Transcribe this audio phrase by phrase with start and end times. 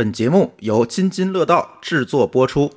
[0.00, 2.72] 本节目由津津乐道制作播出。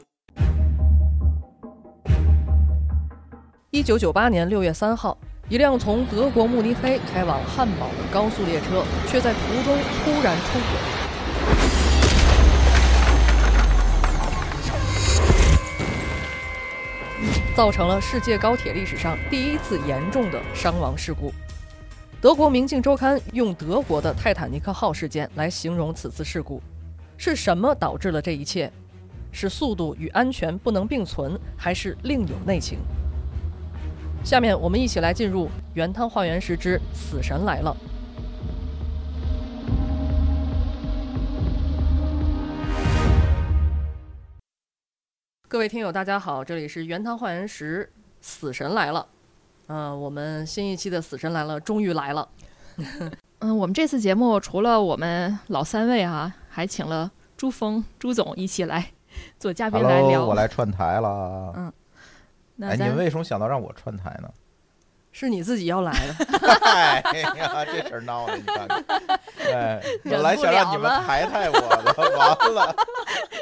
[3.71, 5.17] 一九九八年六月三号，
[5.47, 10.59] 一辆从德国慕尼黑开往汉堡的高速列车，却在途中突然出
[17.21, 21.31] 轨，造成了世界高铁历史上第一次严重的伤亡事故。
[22.19, 26.61] 德国《明镜周刊》用德国的泰坦尼克号事件来形容此次事故。
[27.17, 28.71] 是什么导致了这一切？
[29.31, 32.77] 是速度与安全不能并存，还是另有内情？
[34.23, 37.75] 下面我们一起来进入《原汤化原石之死神来了》。
[45.47, 48.99] 各位听友，大家好，这里是《原汤化原石死神来了》。
[49.67, 52.27] 嗯，我们新一期的《死神来了》终于来了。
[53.39, 58.91] 嗯，我们这次节目除了我们老三位啊，还请了朱峰朱总一起来
[59.39, 60.23] 做嘉宾来聊。
[60.23, 61.51] 我来串台了。
[61.55, 61.73] 嗯，
[62.69, 64.29] 哎，你们为什么想到让我串台呢？
[65.15, 66.25] 是你自己要来的。
[66.65, 67.01] 哎
[67.37, 68.83] 呀，这事儿闹的，你看看。
[69.53, 72.75] 哎，本来想让你们抬抬我的， 完了，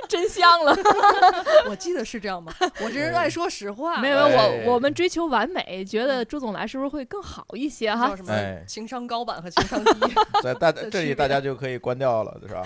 [0.07, 0.75] 真香了。
[1.69, 2.53] 我记得是这样吧？
[2.83, 3.99] 我这人爱说实话。
[3.99, 8.13] 没有，我我们追求完美，觉得朱总来是不是会更好一些哈？
[8.17, 8.33] 什么
[8.67, 10.13] 情商高版和情商低？
[10.43, 12.63] 在大这里大家就可以关掉了，是吧？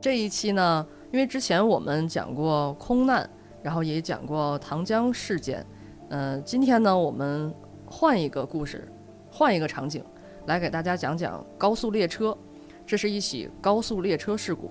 [0.00, 3.28] 这一期呢，因为之前我们讲过空难。
[3.66, 5.66] 然后也讲过糖浆事件，
[6.10, 7.52] 嗯，今天呢，我们
[7.84, 8.86] 换一个故事，
[9.28, 10.04] 换一个场景，
[10.46, 12.38] 来给大家讲讲高速列车。
[12.86, 14.70] 这是一起高速列车事故。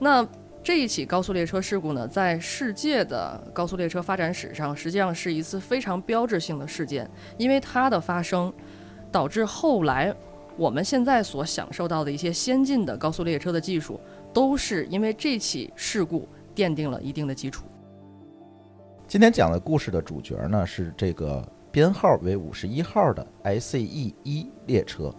[0.00, 0.26] 那
[0.64, 8.52] 这一起高速列车事故呢，在世界的高速列车发展史上，实际上是一次非常标志性的事件，因为它的发生，
[9.12, 10.12] 导致后来
[10.56, 14.00] 我们现在所享受到的一些先进的高速列车的技术，
[14.32, 17.62] 都是因为这起事故奠定了一定的基础。
[19.08, 21.42] 今天讲的故事的主角呢是这个
[21.72, 23.78] 编号为五十一号的 ICE
[24.22, 25.10] 一列车，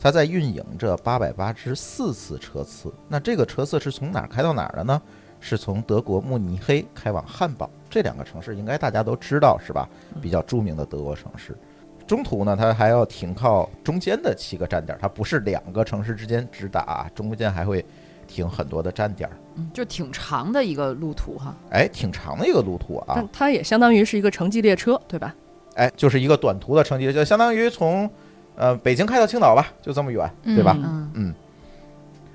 [0.00, 2.92] 它在运营着八百八十四次车次。
[3.08, 5.00] 那这个车次是从哪儿开到哪儿的呢？
[5.38, 9.88] 是从德国慕尼黑开往汉堡这两个城市，应该大家都知道是吧？
[10.20, 11.56] 比较著名的德国城市。
[12.04, 17.86] 中途呢，它还要停靠中间的七个站点，它不是两个城市之间直达，中间还会。
[18.26, 21.54] 停很多的站点儿，嗯，就挺长的一个路途哈。
[21.70, 23.14] 哎，挺长的一个路途啊。
[23.16, 25.34] 但它也相当于是一个城际列车，对吧？
[25.74, 28.10] 哎，就是一个短途的城际，就相当于从
[28.54, 30.76] 呃北京开到青岛吧，就这么远，对吧？
[30.78, 31.34] 嗯嗯。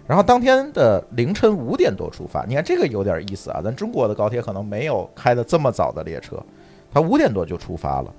[0.07, 3.61] 然后当天的凌晨五点多出发，你看这个有点意思啊。
[3.63, 6.43] 咱中国的高铁可能没有开的这么早的列车，
[6.93, 8.13] 它五点多就出发了，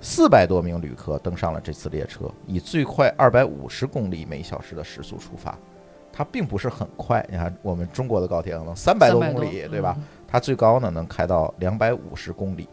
[0.00, 5.58] 四百多名旅客登上了这次列车，以最快二百五十公里每小时的时速出发。
[6.12, 9.96] 它并不是很快，你看我们中国的高铁可能三百多公里，对吧？
[10.26, 12.68] 它最高呢能开到两百五十公里。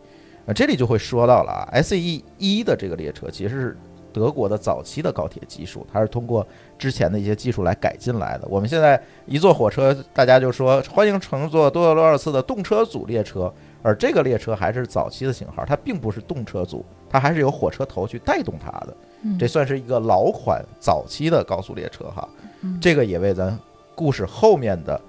[0.46, 1.96] 那这里就会说到了啊，SE
[2.38, 3.78] 一的这个列车其实是
[4.14, 6.46] 德国的早期的高铁技术，它是通过
[6.78, 8.48] 之前的一些技术来改进来的。
[8.48, 18.96] 我们现在一坐火车，大家就说欢迎乘坐多少多少次的动车组列车，而这个列车还是早期的型号，它并不是动车组，它还是由火车头去带动它的。
[19.38, 22.28] 这算是一个老款早期的高速列车哈。
[22.82, 23.58] 这个也为咱
[23.96, 25.00] 故事后面的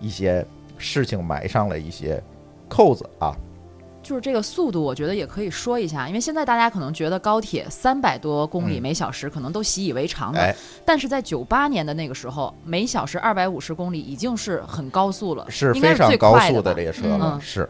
[0.00, 0.44] 一些
[0.78, 2.22] 事情埋上了一些
[2.68, 3.36] 扣子啊。
[4.02, 10.52] 就是这个速度，我觉得也可以说一下，因为现在大家可能觉得高铁三百多公里每小时可能都习以为常了，
[10.84, 17.68] 但是在九八年的那个时候，每小时二百五十公里已经是很高速了，是非常高速的列车了，是。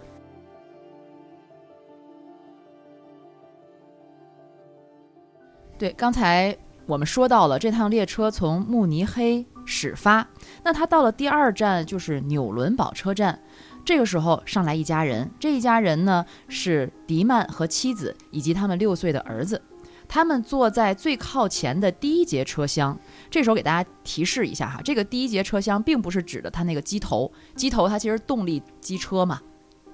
[5.76, 6.56] 对，刚才。
[6.86, 10.26] 我们说到了这趟列车从慕尼黑始发，
[10.64, 13.38] 那他到了第二站就是纽伦堡车站。
[13.84, 19.60] 这个时候上来一家人，这一家人呢是迪曼和妻子以及他们六岁的儿子，
[20.06, 22.98] 他们坐在最靠前的第一节车厢。
[23.30, 29.40] 这时候给大家提示一下哈，这个第一节车厢并不是指的它那个机头，机头它其实动力机车嘛。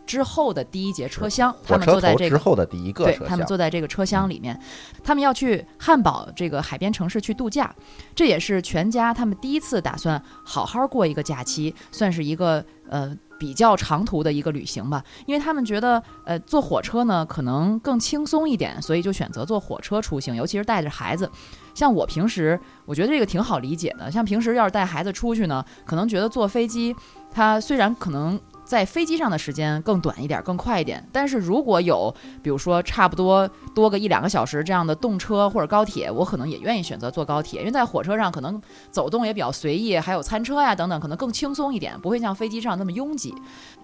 [0.08, 4.58] 之后的第一节车厢，他们坐在这个之后的第一个对，他们坐在这个车厢里面，
[5.04, 7.72] 他们要去汉堡这个海边城市去度假，
[8.14, 15.04] 这也是全家他们第一次打算好好过一个假期，算是一个呃比较长途的一个旅行吧。
[15.26, 21.30] 因为他们觉得呃坐火车呢可能更轻松一点，所以就选择坐火车出行，尤其是带着孩子。
[21.74, 26.96] 像我平时我觉得这个挺好理解的，像平时要是带孩子出去呢，可能觉得坐飞机，
[27.30, 28.40] 它虽然可能。
[28.68, 31.02] 在飞机上的时间更短一点，更快一点。
[31.10, 38.60] 但是如果有比如说差不多多个一两个小时这样的动车或者高铁，我可能也愿意选择坐高铁，因为在火车上可能
[38.90, 43.34] 走动也比较随意，还有餐车呀等等，可能更轻松一点，不会像飞机上那么拥挤。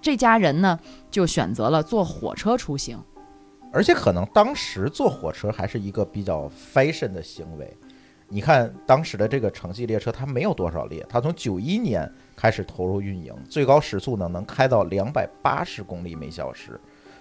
[0.02, 0.78] 这家人呢
[1.10, 3.02] 就选择了坐火车出行。
[3.72, 7.74] 而且可能当时坐火车还是一个比较 fashion 的行为。
[8.28, 16.78] 你看当时的这个城际列车，它没有多少列，它从九一年开始投入运营，最高时速呢能开到两百八十公里每小时。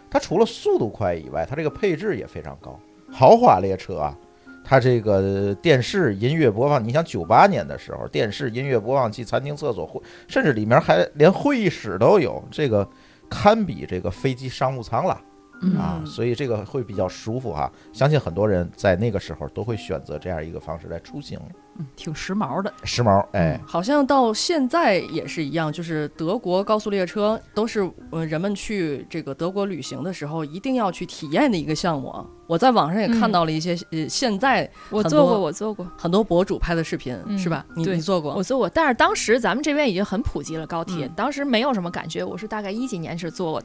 [0.10, 2.80] 它除了速度快以外，它这个配置也非常高，
[3.12, 4.18] 豪华列车啊，
[4.64, 12.88] 它这个电视、音乐播放，你想九八年的时候，电视、音乐播放器、餐厅、厕所，会甚至里面还连会议室都有，这个
[13.30, 15.20] 堪比这个飞机商务舱了。
[15.66, 17.72] 嗯啊，所以这个会比较舒服哈。
[17.94, 21.40] 相信很多人在那个时候都会选择这样一个方式来出行，
[21.78, 22.72] 嗯，挺时髦的。
[22.84, 23.26] 时髦。
[23.32, 32.26] 哎，好像到现在也是一样，就是德国高速列车都是呃人们去这个德国旅行的时候一定要去体验的一个项目啊。
[32.46, 37.66] 我在网上也看到了一些呃现在我做过，我做过，很多博主拍的视频，嗯是吧？
[37.76, 38.44] 你你做过我？
[38.44, 38.70] 做过。
[38.70, 42.24] 但是当时咱们这边已经很普及了高铁，嗯当时没有什么感觉。
[42.24, 43.64] 我是大概一几年是做过，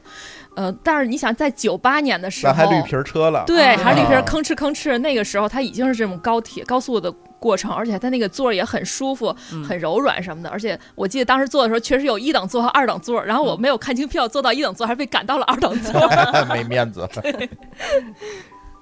[0.55, 4.97] 呃，但是你想在九八年的时候，咱还绿皮车了，对，还是绿皮吭哧吭哧。
[4.97, 10.49] 那个时候它已经是这种高铁高速的过程，而且它那个座儿也很舒服、嗯很柔软什么的。
[10.49, 15.93] 而且我记得当时坐的时候，确实有一等座和二等座，然后我嗯没有看清票，坐到一等座，还被赶到了二等座。
[16.53, 17.07] 没面子。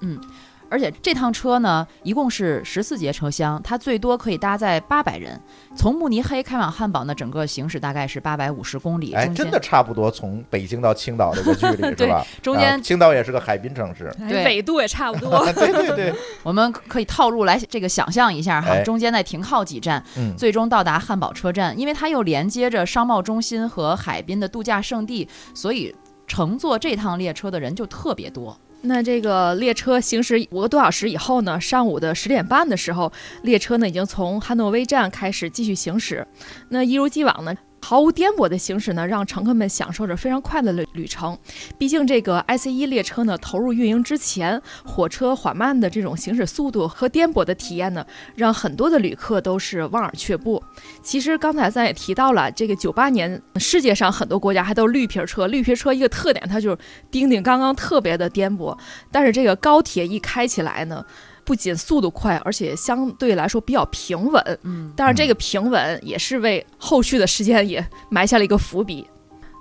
[0.70, 5.40] 而且这趟车呢，一共是十四节车厢，它最多可以搭载八百人。
[5.76, 12.24] 从慕尼黑开往汉堡呢，整个行驶大概是八百五十公里，哎，真的差不多从北京到青岛这个距离 是对吧？
[12.42, 14.14] 中间啊青岛也是个海滨城市。
[14.28, 15.44] 对纬度也差不多。
[15.52, 21.78] 对对对，我们可以套路来这个想象一下哈，哎中间再停靠几站，嗯，最终到达汉堡车站。
[21.78, 25.94] 因为它又连接着商贸中心和海滨的度假胜地，所以
[26.26, 28.58] 乘坐这趟列车的人就特别多。
[28.82, 36.26] 那这个列车行驶五个多小时以后呢，上午的十点半的时候，列车呢已经从汉诺威站开始继续行驶。
[36.68, 37.54] 那一如既往呢。
[37.80, 41.36] 毫无颠簸的行驶呢，让乘客们享受着非常快乐的旅程。
[41.78, 48.04] 毕竟这个 IC 一列车呢投入运营之前，火车缓慢的这种行驶速度和颠簸的体验呢，
[48.34, 50.62] 让很多的旅客都是望而却步。
[51.02, 56.78] 其实刚才咱也提到了，这个九八年世界上很多国家还都是绿皮车，绿皮车一个特点它就是
[57.10, 58.76] 叮叮刚刚，特别的颠簸。
[59.10, 61.04] 但是这个高铁一开起来呢，
[61.48, 64.58] 不仅速度快，而且相对来说比较平稳。
[64.64, 69.06] 嗯，但是这个平稳也是为后续的时间也埋下了一个伏笔。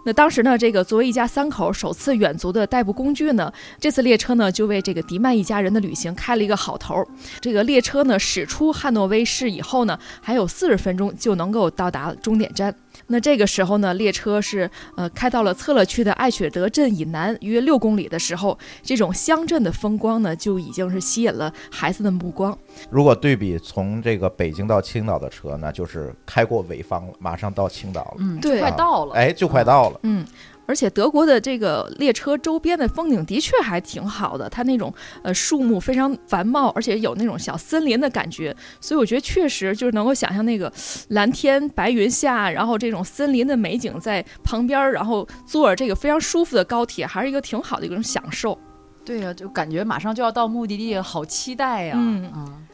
[0.05, 3.49] 那当时呢，这个作为一家三口首次远足的代步工具呢，
[3.79, 7.07] 这次列车呢就为这个迪曼一家人的旅行开了一个好头儿。
[7.39, 12.75] 这个列车呢驶出汉诺威市以后呢，还有四十分钟就能够到达终点站。
[13.07, 22.57] 那这个时候呢，列车是呃开到了策勒区的艾雪德镇以南约六公里的时候，这种乡镇的风光呢就已经是吸引了孩子的目光。
[22.89, 29.15] 如果对比从这个北京到青岛的车，那就是开过潍坊了，马上到青岛了，嗯，对快到了。
[29.15, 29.99] 哎，就快到了。
[30.03, 30.25] 嗯，
[30.67, 34.93] 而且德国的这个列车周边的风景的确还挺好的，它那种
[35.23, 40.71] 呃树木非常繁茂，而且有那种小森林的感觉，所以我觉得确实就是能够想象那个
[41.09, 48.57] 蓝天白云下，然后这种森林的美景在旁边儿，然后坐着这个非常舒服的高铁，还是一个挺好的一种享受。
[49.05, 52.29] 对呀、就感觉马上就要到目的地，好期待呀、嗯。
[52.35, 52.67] 嗯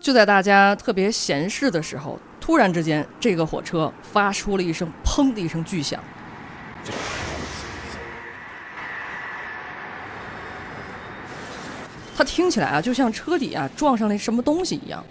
[0.00, 6.02] 就在大家特别闲适的时候，突然之间，这个火车发出了一声“砰”的一声巨响。
[12.16, 15.04] 它听起来啊，就像车底啊撞上了什么东西一样。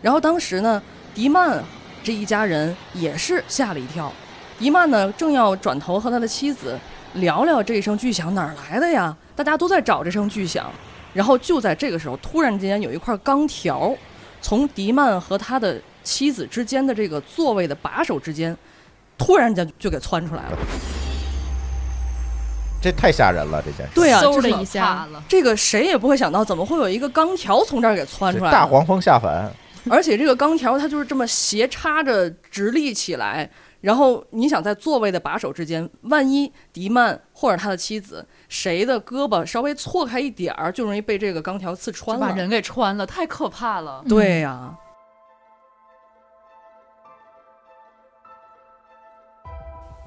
[0.00, 0.82] 然后当时呢，
[1.14, 1.62] 迪曼
[2.02, 4.10] 这一家人也是吓了一跳。
[4.58, 6.78] 迪曼呢，正要转头和他的妻子
[7.14, 9.14] 聊聊这一声巨响哪儿来的呀？
[9.36, 10.70] 大家都在找这声巨响。
[11.12, 13.94] 然后就在这个时候，突然之间有一块钢条
[14.40, 18.56] 从迪曼和他的妻子之间的这个座位的把手之间，
[19.18, 20.58] 突然间就给窜出来了。
[22.82, 23.92] 这太吓人了，这件事。
[23.94, 28.50] 对啊，嗖的一下，这个谁也不会想到，怎么会有一个钢条从这儿给窜出来？
[28.50, 29.52] 大黄蜂下凡，
[29.88, 42.26] 而且这个钢条它就是这么斜插着直立起来，然后你想在座位的把手之间，万一迪曼或者他的妻子谁的胳膊稍微错开一点儿，就容易被这个钢条刺穿了。
[42.28, 44.04] 把人给穿了，太可怕了。
[44.06, 44.76] 对呀、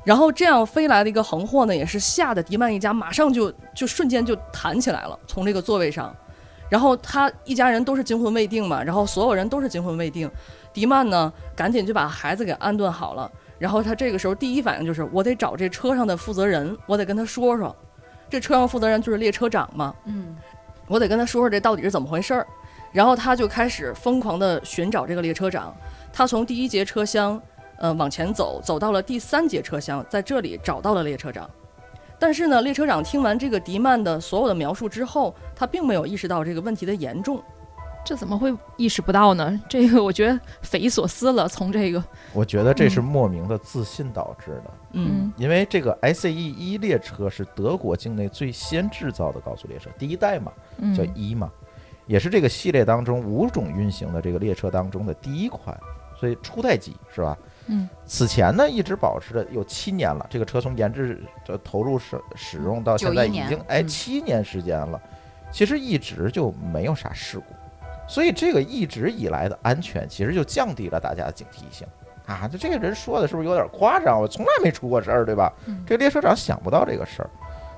[0.04, 6.16] 然后这样飞来的一个横祸呢，也是吓得迪曼一家马上就就瞬间就弹起来了，从这个座位上。
[6.74, 10.28] 然后他一家人都是惊魂未定嘛，然后所有人都是惊魂未定。
[10.74, 13.32] 迪曼呢，赶紧就把孩子给安顿好了。
[13.60, 17.76] 然后他这个时候第一反应就是，我得找这车上的负责人，我得跟他说说。
[18.28, 20.36] 这车上负责人就是列车长嘛，嗯，
[20.88, 22.48] 我得跟他说说这到底是怎么回事儿。
[22.92, 25.72] 然后他就开始疯狂的寻找这个列车长。
[26.12, 27.40] 他从第一节车厢，
[27.78, 31.48] 呃，往前走，走到了第三节车厢，在这里找到了列车长。
[32.24, 37.44] 但是呢，列车长听完这个迪曼的所有的描述之后，他并没有意识到这个问题的严重。
[38.06, 39.60] 这怎么会意识不到呢？
[39.68, 41.50] 这个我觉得匪夷所思了。
[41.50, 42.02] 从这个，
[42.32, 51.52] 我觉得这是莫名的自信导致的，嗯因为这个 SAE 一列车是德国境内最先制造的高速列车，第一代嘛，嗯，叫一嘛，
[52.08, 55.78] 也是这个系列当中五种运行的这个列车当中的第一款，
[56.18, 57.38] 所以初代机是吧？
[57.68, 65.02] 嗯，此前呢一直保持着有七年了，这个车从研制的投入使使用到现在已经哎嗯七年时间了，
[65.52, 67.46] 其实一直就没有啥事故，
[68.08, 71.88] 所以这个一直以来的安全其实就降低了大家的警惕性。
[72.26, 74.18] 啊，就这个人说的是不是有点夸张？
[74.20, 75.52] 我从来没出过事儿，对吧？
[75.66, 77.30] 嗯这个列车长想不到这个事儿。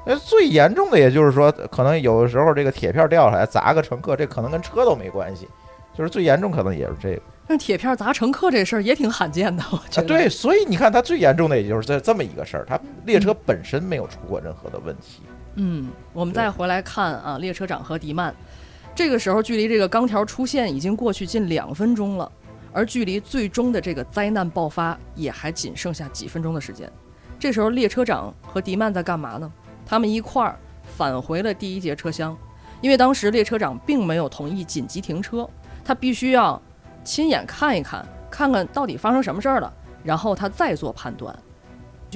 [0.05, 5.49] 那最严重的，也就是说，可能有的时候这个铁片掉下来砸个乘客，这可能跟车都没关系，
[5.95, 7.21] 就是最严重可能也是这个。
[7.47, 10.05] 那铁片砸乘客这事儿也挺罕见的，我觉啊，得。
[10.05, 15.21] 对，所以你看，它最严重的也就是这这么一个事儿，它列车本身没有出过任何的问题。
[15.55, 18.33] 嗯，我们再回来看啊，列车长和迪曼，
[18.95, 22.29] 这个时候距离这个钢条出现已经过去近两分钟了，
[22.73, 26.91] 而距离最终的这个灾难爆发也还仅剩下几分钟的时间。
[27.37, 29.51] 这时候列车长和迪曼在干嘛呢？
[29.85, 30.57] 他们一块儿
[30.97, 32.35] 返回了第一节车厢，
[32.81, 35.47] 因为当时列车长并没有同意紧急停车，
[35.83, 36.59] 他必须要
[37.05, 39.71] 亲眼看一看，看看到底发生什么事儿了，
[40.03, 41.33] 然后他再做判断。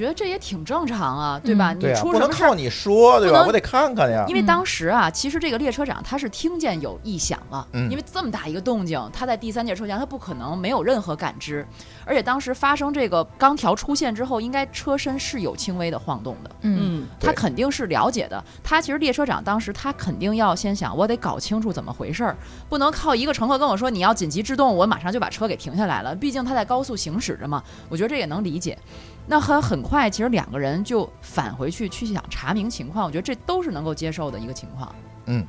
[0.00, 1.74] 觉得这也挺正常啊，对吧？
[1.74, 2.54] 嗯你出什么事儿不能靠？
[2.54, 3.44] 你说，对吧？
[3.46, 4.24] 我得看看呀。
[4.26, 11.66] 因为当时啊，其实这个列车长他是听见有异响了，嗯因为这么大一个动静，他在第三节车厢，他不可能没有任何感知，
[12.06, 18.42] 而且当时发生这个钢条出现之后，应该车身是有轻微的晃动的，嗯他肯定是了解的。
[18.64, 22.36] 他其实列车长当时他肯定要先想，我得搞清楚怎么回事儿，
[22.68, 26.14] 不能靠一个乘客跟我说你要紧急制动，我马上就把车给停下来了。
[26.14, 28.78] 毕竟他在高速行驶着嘛，我觉得这也能理解。
[29.30, 34.92] 那很很快，其实两个人就返回去去想查明情况，我觉得这都是能够接受的一个情况。
[35.26, 35.46] 嗯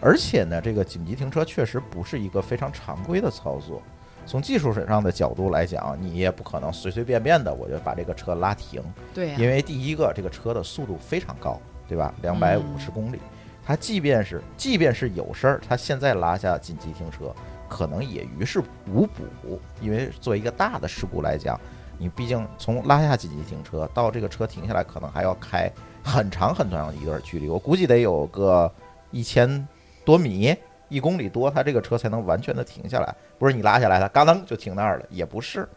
[0.00, 3.82] 而且呢，这个紧急停车确实不是一个非常常规的操作。
[4.24, 8.80] 从技术上的角度来讲，你也不可能随随便便的我就把这个车拉停，
[9.12, 12.14] 对呀、因为第一个，这个车的速度非常高，对吧？
[12.22, 13.18] 两百五十公里，
[13.66, 17.34] 它即便是即便是有事儿，它现在拉下紧急停车，
[17.68, 21.60] 可能也于事无补，因为作为一个大的事故来讲，
[21.98, 25.70] 你毕竟从拉下紧急停车到这个车停下来，可能还要开
[26.02, 28.72] 很长很长一段距离，我估计得有个
[29.10, 29.68] 一千
[30.04, 30.56] 多米。
[30.90, 35.68] 一公里多，它这个车才能完全的停下来，不是你拉下来，它嘎噔就停那儿了，也不是。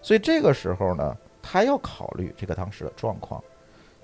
[0.00, 3.42] 所以这个时候呢，他要考虑这个当时的状况。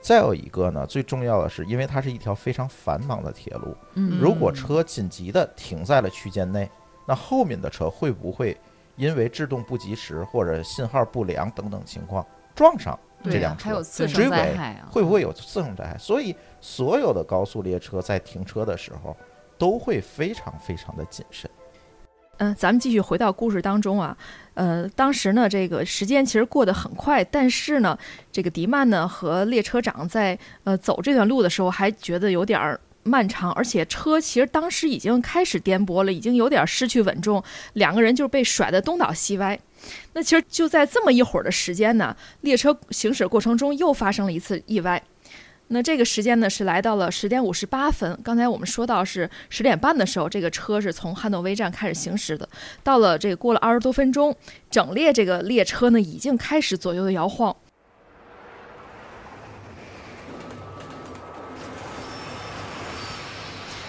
[0.00, 6.68] 再有一个呢，最重要的是，因为它是一条非常繁忙的铁路，嗯如果车紧急的停在了区间内，
[7.06, 8.56] 那后面的车会不会
[8.96, 13.64] 因为制动不及时或者信号不良等等情况撞上这辆车？
[13.64, 15.96] 还有次追生灾尾害啊，会不会有次生灾害？
[15.98, 19.16] 所以所有的高速列车在停车的时候
[19.58, 21.50] 都会非常非常的谨慎。
[22.38, 24.14] 嗯、咱们继续回到故事当中啊，
[24.52, 27.98] 呃，当时呢，这个时间其实过得很快，但是呢，
[28.30, 37.42] 这个迪曼呢和列车长在呃走这段路的时候还觉得有点儿漫长，而且车其实当时已经开始颠簸了，已经有点失去稳重，
[37.74, 39.58] 两个人就被甩得东倒西歪。
[40.14, 45.02] 那其实就在这么一会儿的时间呢，列车行驶过程中又发生了一次意外。
[45.68, 48.16] 那这个时间呢是来到了十点五十八分。
[48.22, 52.48] 刚才我们说到是十点半的时候，这个车是从汉诺威站开始行驶的。
[52.84, 54.34] 到了这个过了二十多分钟，
[54.70, 57.54] 整列这个列车呢已经开始左右的摇晃。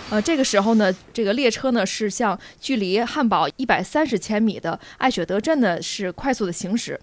[0.10, 6.98] 呃，这个时候呢，这个列车呢是向距离汉堡一百三十千米的艾雪德镇呢是快速的行驶。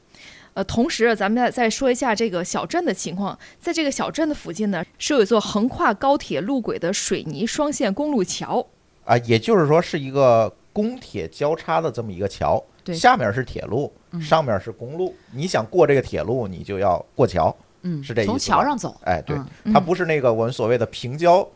[0.55, 8.67] 呃，同时咱们再再说一下这个小镇的情况，在这个小镇的附近呢，是有一座横跨高铁路轨的水泥双线公路桥。
[9.05, 15.15] 啊，也就是说是一个公铁交叉的这么一个桥，对下面是铁路，嗯上面是公路。
[15.31, 17.55] 你想过这个铁路，你就要过桥。
[17.83, 21.47] 嗯，是这意思从桥上走，哎，对，嗯它不是那个我们所谓的平交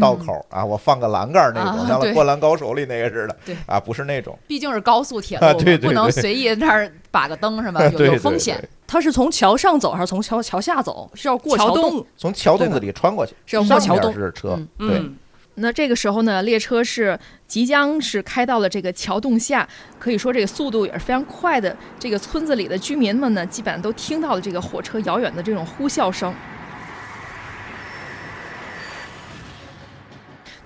[0.00, 4.38] 道口啊，我放个栏杆儿那种，像《灌篮高手》里那个似的，对啊，不是那种。
[4.46, 7.82] 毕竟是高速铁路不能随意那儿把个灯是吧？
[7.86, 8.68] 有风险对。
[8.86, 11.10] 他是从桥上走还是从桥桥下走？
[11.14, 12.04] 是要过桥洞？
[12.16, 15.16] 从桥洞子里穿过去，是要过桥洞是车，嗯对，嗯，
[15.54, 19.66] 那这个时候呢，列车是即将是开到了这个桥洞下，
[19.98, 21.74] 可以说这个速度也是非常快的。
[21.98, 26.34] 这个村子里的居民们呢，基本上都听到了这个火车遥远的这种呼啸声。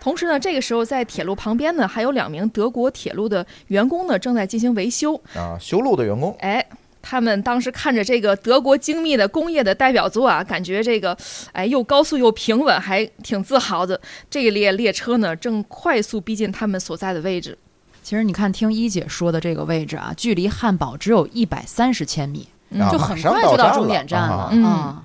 [0.03, 5.15] 同时呢，这个时候在铁路旁边呢，还有两名德国铁路的员工呢，正在进行维修。
[5.37, 6.67] 啊，修路的员工哎，
[7.01, 11.17] 他们当时看着这个德国精密的工业的代表作啊，感觉这个，
[11.53, 14.01] 哎，又高速又平稳，还挺自豪的。
[14.29, 17.57] 这一列列车呢，正快速逼近他们所在的位置。
[18.03, 25.05] 其实你看，听一姐说的这个位置啊，距离汉堡只有一百三十千米，啊就很快就到终点站了啊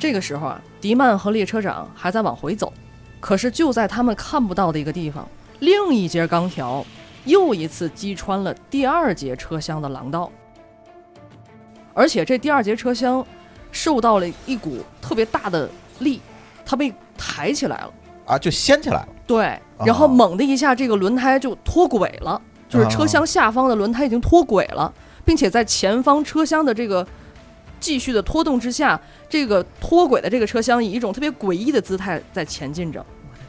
[0.00, 2.72] 这个时候啊，迪曼和列车长还在往回走，
[3.20, 5.28] 可是就在他们看不到的一个地方，
[5.58, 6.84] 另一节钢条
[7.26, 10.32] 又一次击穿了第二节车厢的廊道，
[11.92, 13.24] 而且这第二节车厢
[13.70, 16.22] 受到了一股特别大的力，
[16.64, 17.92] 它被抬起来了。
[18.24, 19.08] 啊，就掀起来了。
[19.26, 22.40] 对，然后猛的一下，这个轮胎就脱轨了，
[22.70, 24.90] 就是车厢下方的轮胎已经脱轨了，
[25.26, 27.06] 并且在前方车厢的这个
[27.80, 29.00] 继续的拖动之下，
[29.30, 33.02] 这个脱轨的这个车厢以一种特别诡异的姿态在前进着。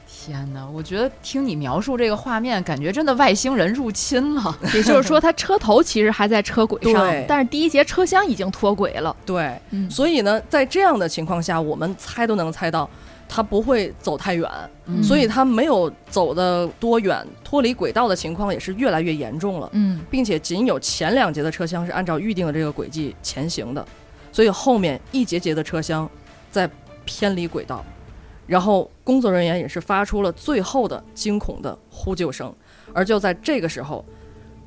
[0.08, 4.56] 天哪，我觉得听你描述这个画面，感觉真的外星人入侵了。
[4.72, 9.16] 也就是说，它车头其实还在车轨上，但是第一节车厢已经脱轨了。
[9.26, 12.88] 对，嗯所以呢，在这样的情况下，我们猜都能猜到，
[13.28, 14.48] 它不会走太远，
[14.86, 19.68] 嗯所以它没有走的多远，脱离轨道的情况也是越来越严重了。
[19.72, 23.84] 嗯并且仅有前两节的车厢是按照预定的这个轨迹前行的，
[24.32, 26.10] 所以后面一节节的车厢
[26.50, 26.70] 在
[27.06, 27.84] 偏离轨道，
[28.48, 32.54] 然后工作人员也是发出了最后的惊恐的呼救声，
[32.94, 34.06] 而就在这个时候，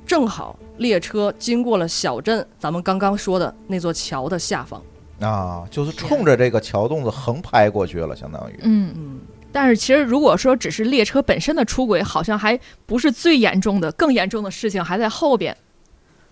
[0.06, 4.82] 正好列车经过了小镇，咱们刚刚说的那座桥的下方，
[5.20, 8.58] 啊，就是冲着这个桥洞子横拍过去了，相当于。
[8.62, 8.94] 嗯。
[8.96, 9.20] 嗯，
[9.52, 15.56] 但是其实如果说只是列车本身的出轨，好像还不是最严重的，更严重的事情还在后边。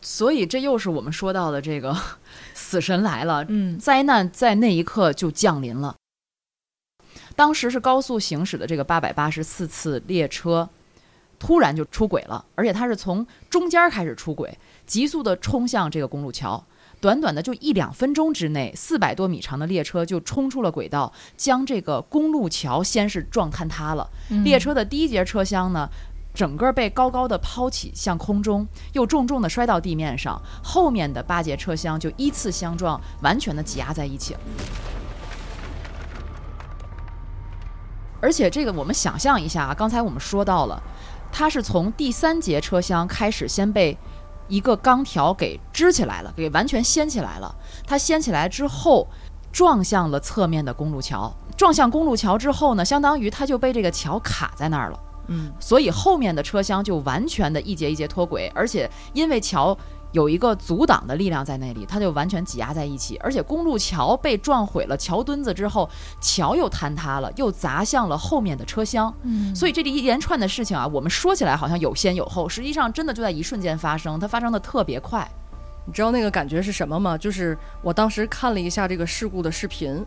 [0.00, 1.96] 所以这又是我们说到的这个
[2.72, 5.94] 死神来了，嗯灾难在那一刻就降临了。
[7.36, 10.66] 当时是高速行驶的这个八百八十四次列车，
[11.38, 16.64] 突然就出轨了，而且它是从中间开始出轨，急速的冲向这个公路桥。
[16.98, 24.08] 短短的就一两分钟之内，四百多米长的列车就冲出了轨道，将这个公路桥先是撞坍塌了。
[24.44, 25.86] 列车的第一节车厢呢，
[26.34, 30.40] 整个被高高的抛起向空中，又重重的摔到地面上。
[30.62, 34.40] 后面的八节车厢就依次相撞，完全的挤压在一起了。
[38.20, 40.80] 而且这个我们想象一下啊，刚才我们说到了，
[41.32, 43.98] 它是从第三节车厢开始先被
[44.48, 47.54] 一个钢条给支起来了，给完全掀起来了。
[47.86, 49.08] 它掀起来之后，
[49.52, 51.34] 撞向了侧面的公路桥。
[51.56, 54.98] 撞向公路桥之后呢，相当于它就被这个桥卡在那儿了。
[55.28, 59.76] 嗯，所以后面的车厢就完全的一节一节脱轨，而且因为桥
[60.12, 63.16] 有一个阻挡的力量在那里，它就完全挤压在一起。
[63.18, 65.88] 而且公路桥被撞毁了桥墩子之后，
[66.20, 69.14] 桥又坍塌了，又砸向了后面的车厢。
[69.22, 75.26] 嗯所以这里一连串的事情啊，我们说起来好像有先有后，实际上真的就在一瞬间发生，它发生的特别快。
[75.86, 77.16] 你知道那个感觉是什么吗？
[77.16, 80.04] 就是我当时看了一下这个事故的视频，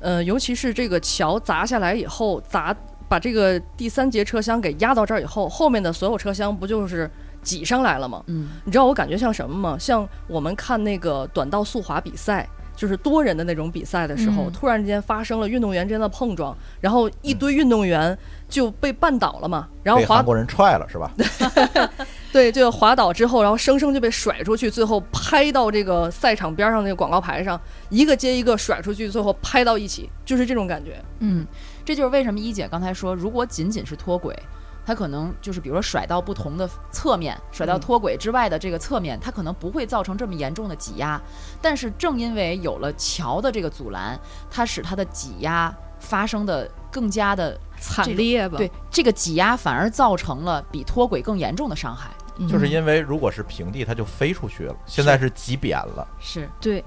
[0.00, 2.76] 呃，尤其是这个桥砸下来以后，砸
[3.08, 7.10] 把这个第三节车厢给压到这儿以后，后面的所有车厢不就是
[7.42, 8.22] 挤上来了吗？
[8.26, 9.76] 嗯，你知道我感觉像什么吗？
[9.78, 18.16] 像我们看那个短道速滑比赛，就是多人的那种比赛的时候，嗯突然之间发生了运动员之间的碰撞，然后一堆运动员
[18.48, 21.12] 就被绊倒了嘛，然后滑国人踹了是吧？
[22.32, 31.02] 对，就滑倒之后，然后生生就被甩出去，最后拍到这个赛场边上那个广告牌上，一个接一个甩出去，最后拍到一起，就是这种感觉。
[31.20, 31.46] 嗯，
[31.84, 34.38] 这就是为什么一姐刚才说，如果仅仅是脱轨，
[34.84, 41.20] 它可能就是比如说甩到不同的侧面，甩到嗯脱轨之外的这个侧面，它可能不会造成这么严重的挤压。
[41.62, 44.18] 但是正因为有了桥的这个阻拦，
[44.50, 48.58] 它使它的挤压发生的更加的惨烈吧？
[48.58, 52.10] 对，这个挤压反而造成了比脱轨更严重的伤害。
[52.46, 56.06] 就是因为如果是平地，它就飞出去了，现在是挤扁了。
[56.20, 56.84] 是，对，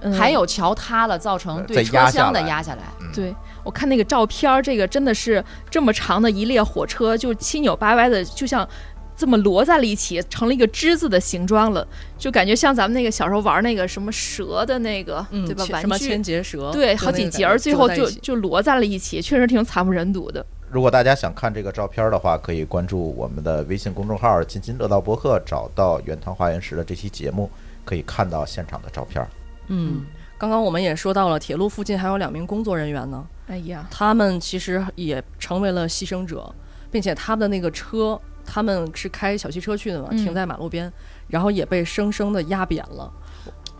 [0.00, 2.82] 嗯还有桥塌了，造成对车厢的压下来。
[3.00, 8.66] 嗯，对我看那个照片儿，这个真的是这么长的一列火车，就七扭八歪的，就像
[9.14, 15.64] 这么摞在了一起，成了一个之字的形状了，就感觉像咱们那个小时候玩那个什么蛇的那个，嗯，对吧？
[15.66, 20.44] 千什么玩具千节蛇，对，好几节最后就就摞在了一起，确实挺惨不忍睹的。
[20.70, 27.50] 如果大家想看这个照片的话，可以关注我们的微信公众号“津津乐道博客”，找到原汤化原石的这期节目，
[27.84, 29.26] 可以看到现场的照片。
[29.66, 30.06] 嗯，
[30.38, 36.54] 刚刚我们也说到了，铁路附近还有两名工作人员呢，哎呀，他们其实也成为了牺牲者，
[36.88, 40.18] 并且他们的那个车，他们是开小汽车去的嘛，嗯。
[40.18, 40.92] 停在马路边，
[41.26, 43.12] 然后也被生生的压扁了。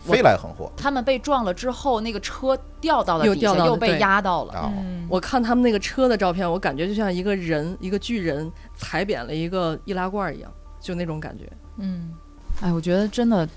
[0.07, 0.71] 我飞来横祸。
[0.77, 4.73] 他们被撞了之后，那个车掉到了又底下，又被压到了。
[5.09, 11.51] 我看他们那个车的照片，我感觉就像一个人，一个巨人踩扁了一个易拉罐一样，就那种感觉。
[11.79, 12.15] 嗯。
[12.61, 13.49] 哎，我觉得真的，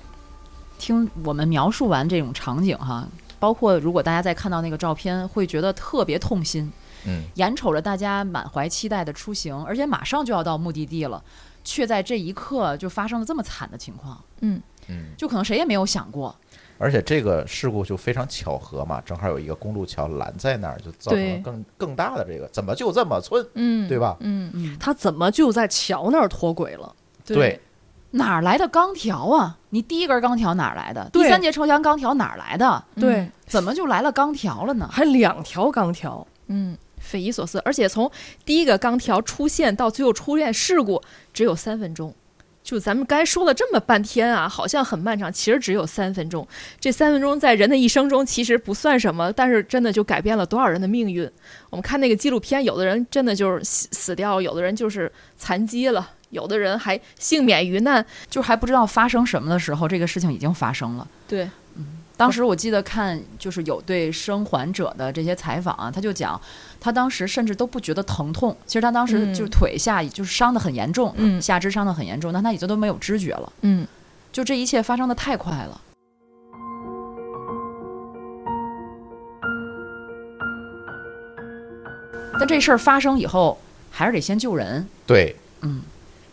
[0.79, 3.05] 听我们描述完这种场景哈，
[3.37, 6.71] 包括如果大家再看到那个照片，会觉得特别痛心，
[7.05, 11.21] 嗯，眼瞅着大家满怀期待的出行，而且马上就要到目的地了，
[11.65, 16.35] 却在这一刻就发生了这么惨的情况，嗯嗯，就可能谁也没有想过。
[16.79, 24.17] 而且这个事故就非常巧合嘛，正好有一个公路桥拦在那儿，就造成了更更大的这个，怎么就这么寸，嗯，对吧？
[24.19, 26.93] 嗯，嗯，他怎么就在桥那儿脱轨了？
[27.25, 27.61] 对，
[28.11, 29.57] 哪儿来的钢条啊？
[29.69, 31.09] 你第一根钢条哪儿来的？
[31.13, 32.83] 第三节车厢钢条哪儿来的？
[32.95, 34.89] 对，怎么就来了钢条了呢？
[34.91, 36.27] 还两条钢条。
[36.47, 37.59] 嗯，匪夷所思。
[37.63, 38.11] 而且从
[38.43, 42.13] 第一个钢条出现到最后出现事故，只有三分钟。
[42.63, 46.47] 就咱们刚才说了这么半天啊，好像很漫长，其实只有三分钟。
[46.79, 51.29] 这三分钟在人的一生中其实不算什么，但是真的就改变了多少人的命运。
[51.69, 58.03] 我们看那个纪录片，有的人真的就是死死掉，有的人就是残疾了，有的人还幸免于难。
[58.29, 61.05] 就还不知道发生什么的时候，这个事情已经发生了。
[61.27, 61.43] 对，
[61.75, 66.39] 嗯当时我记得看就是有对生还者的这些采访啊，他就讲，
[66.83, 73.87] 他当时甚至都不觉得疼痛，其实他当时嗯就是腿下就是伤得很严重，嗯下肢伤得很严重，但他已经都没有知觉了，嗯
[74.33, 75.79] 就这一切发生的太快了。
[82.37, 83.57] 但这事儿发生以后，
[83.89, 84.85] 还是得先救人。
[85.07, 85.83] 对，嗯，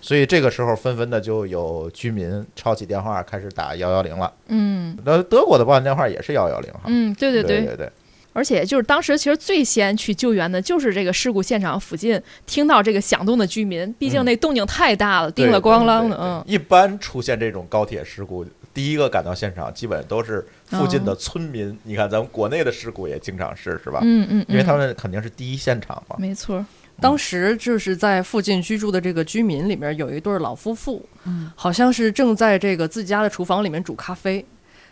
[0.00, 4.32] 所以这个时候纷纷的就有居民抄起电话开始打幺幺零了。
[4.48, 6.80] 嗯那德国的报案电话也是幺幺零哈。
[6.86, 7.58] 嗯，对对对。
[7.58, 7.92] 对对对，
[8.32, 21.76] 而且就是当时其实最先去救援的就是这个事故现场附近听到这个响动的居民，毕竟嗯那动静太大了，叮了咣啷的，嗯一般出现这种高铁事故，第一个赶到现场，基本都是附近的村民。
[21.82, 24.00] 你看咱们国内的事故也经常是，是吧？
[24.02, 26.16] 嗯嗯，因为他嗯们肯定是第一现场嘛。
[26.18, 26.64] 没错，
[27.00, 34.44] 当时就是在附近居住的这个居民里面有一对儿老夫妇，嗯，好像是正在这个自家的厨房里面煮咖啡，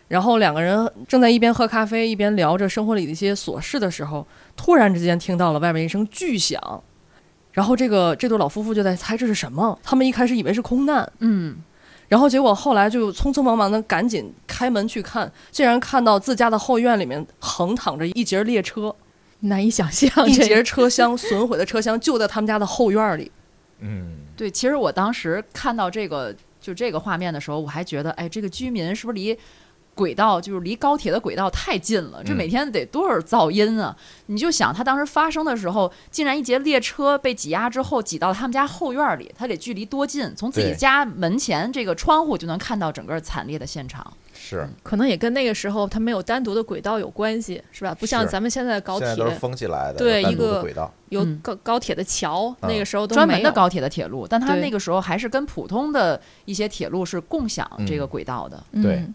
[0.08, 6.58] 然后两个人正在一边喝咖啡一边聊着生活里的一些琐事的时候，突然之间听到了外面一声巨响，
[7.52, 11.56] 然后这个这对老夫妇就在猜这是什么，他们一开始以为是空难，嗯，
[12.08, 18.94] 然后结果后来就匆匆忙忙的赶紧开门去看，竟然看到自家的后院里面横躺着一节列车，
[19.40, 23.30] 难以想象一这节车厢损毁的车厢就在他们家的后院里。
[23.80, 29.38] 嗯，对，其实我当时看到这个就这个画面的时候，我还觉得，哎，这个居民是不是离
[29.98, 32.22] 轨道就是离高铁的轨道太近了？
[32.24, 33.96] 这嗯每天得多少噪音啊？
[34.26, 40.32] 你就想他当时发生的时候，竟然一节列车被挤压之后挤到他们家后院里，他得距离多近？
[40.36, 44.06] 从自己家门前这个窗户就能看到整个惨烈的现场。
[44.32, 44.68] 是。
[44.84, 47.92] 可能也跟那个时候它没有单独的轨道有关系，是吧？
[47.98, 50.92] 不像咱们现在的高铁现在都是封起来的，对一个轨道。
[51.08, 58.62] 有嗯高高铁的桥，嗯那个时候都专门的高铁的铁路，但它那个时候还是跟普通的一些铁路是共享这个嗯轨道的。
[58.82, 59.14] 对嗯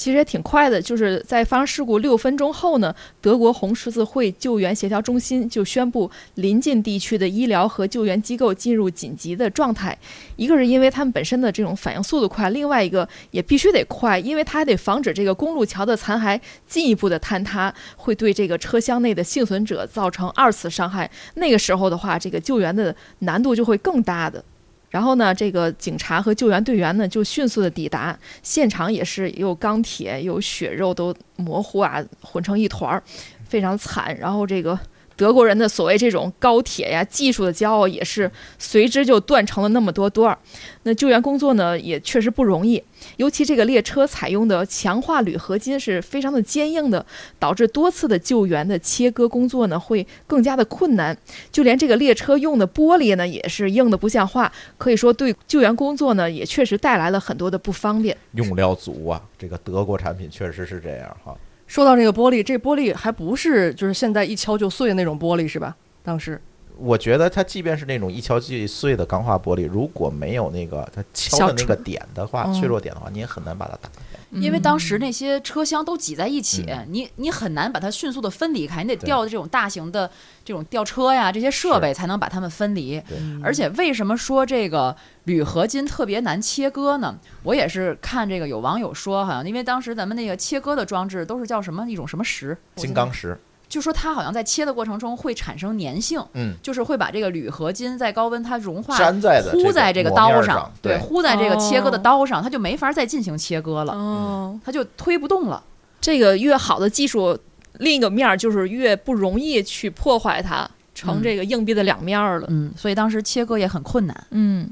[0.00, 9.94] 其实也挺快的，就是在发生事故六分钟后呢，德国红十字会救援协调中心就宣布临近地区的医疗和救援机构进入紧急的状态。
[10.36, 21.10] 一个是因为他们本身的这种反应速度快，另外一个也必须得快，因为它还得防止这个公路桥的残骸进一步的坍塌，会对这个车厢内的幸存者造成二次伤害。
[21.34, 24.42] 那个时候的话，这个救援的难度就会更大的。
[24.90, 33.02] 然后呢，这个警察和救援队员呢就迅速的抵达现场，也是有钢铁、有血肉都模糊啊，混成一团儿，
[33.48, 34.16] 非常惨。
[34.18, 34.78] 然后这个
[35.20, 40.38] 德国人的所谓这种高铁呀、技术的骄傲，也是随之就断成了那么多段儿。
[40.84, 42.82] 那救援工作呢，也确实不容易，
[43.18, 47.04] 尤其这个列车采用的强化铝合金是非常的坚硬的，
[47.38, 51.14] 导致多次的救援的切割工作呢会更加的困难。
[51.52, 58.16] 就连这个列车用的玻璃呢，也是硬的不像话，可以说对救援工作呢也确实带来了很多的不方便。
[58.32, 61.36] 用料足啊，这个德国产品确实是这样哈。
[61.70, 65.76] 说到这个玻璃，这玻璃还不是就是现在一敲就碎的那种玻璃是吧？
[66.02, 66.42] 当时
[66.80, 74.00] 我觉得它即便是那种一敲即碎的钢化玻璃，如果没有那个它敲的那个点的话，嗯脆弱点的话，你也很难把它打开。
[74.30, 76.86] 因为当时那些车厢都挤在一起，嗯。
[76.88, 80.08] 你你很难把它迅速的分离开，你得对调这种大型的
[80.44, 83.02] 这种吊车呀，这些设备才能把它们分离。
[83.42, 87.18] 而且为什么说这个铝合金特别难切割呢？
[87.42, 93.36] 我也是看这个有网友说，好像因为当时咱们那个切割的装置都是叫什么一种什么石，金刚石，
[93.70, 98.98] 就说它好像在切的过程中会产生粘性，嗯，就是会把这个铝合金在高温它融化。
[98.98, 105.62] 粘在的糊在这个刀上，对，糊在这个切割的哦刀上，它就没法再进行切割了，哦，它就推不动了。
[106.00, 107.38] 这个越好的技术，
[107.74, 112.46] 另一个面儿就是越不容易去破坏它，成嗯这个硬币的两面儿了。
[112.50, 114.26] 嗯，所以当时切割也很困难。
[114.30, 114.68] 嗯，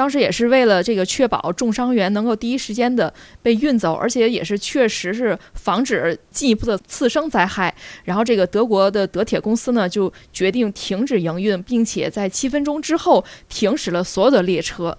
[0.00, 7.74] 当时也是为了这个确保重伤员能够第一时间的被运走，而且也是确实是防止进一步的次生灾害。
[8.04, 14.96] 然后这个德国的德铁公司呢就决定停止营运，并且在七分钟之后停驶了所有的列车。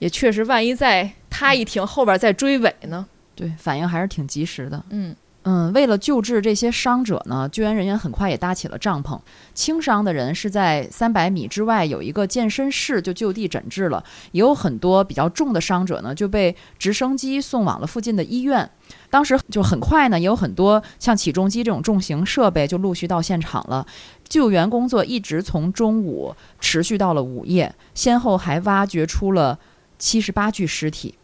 [0.00, 3.06] 也确实，万一再它一停，后边再追尾呢？
[3.36, 4.84] 对，反应还是挺及时的。
[4.90, 9.18] 嗯嗯，为了救治这些伤者呢，救援人员很快也搭起了帐篷。
[9.54, 18.70] 轻伤的人是在三百米之外有一个健身室就就地诊治了，也有很多比较重的伤者呢就被直升机送往了附近的医院。
[19.10, 23.84] 当时就很快呢，也有很多像起重机这种重型设备就陆续到现场了。
[24.28, 29.58] 救援工作一直从中午持续到了午夜，先后还挖掘出了
[29.98, 31.14] 七十八具尸体。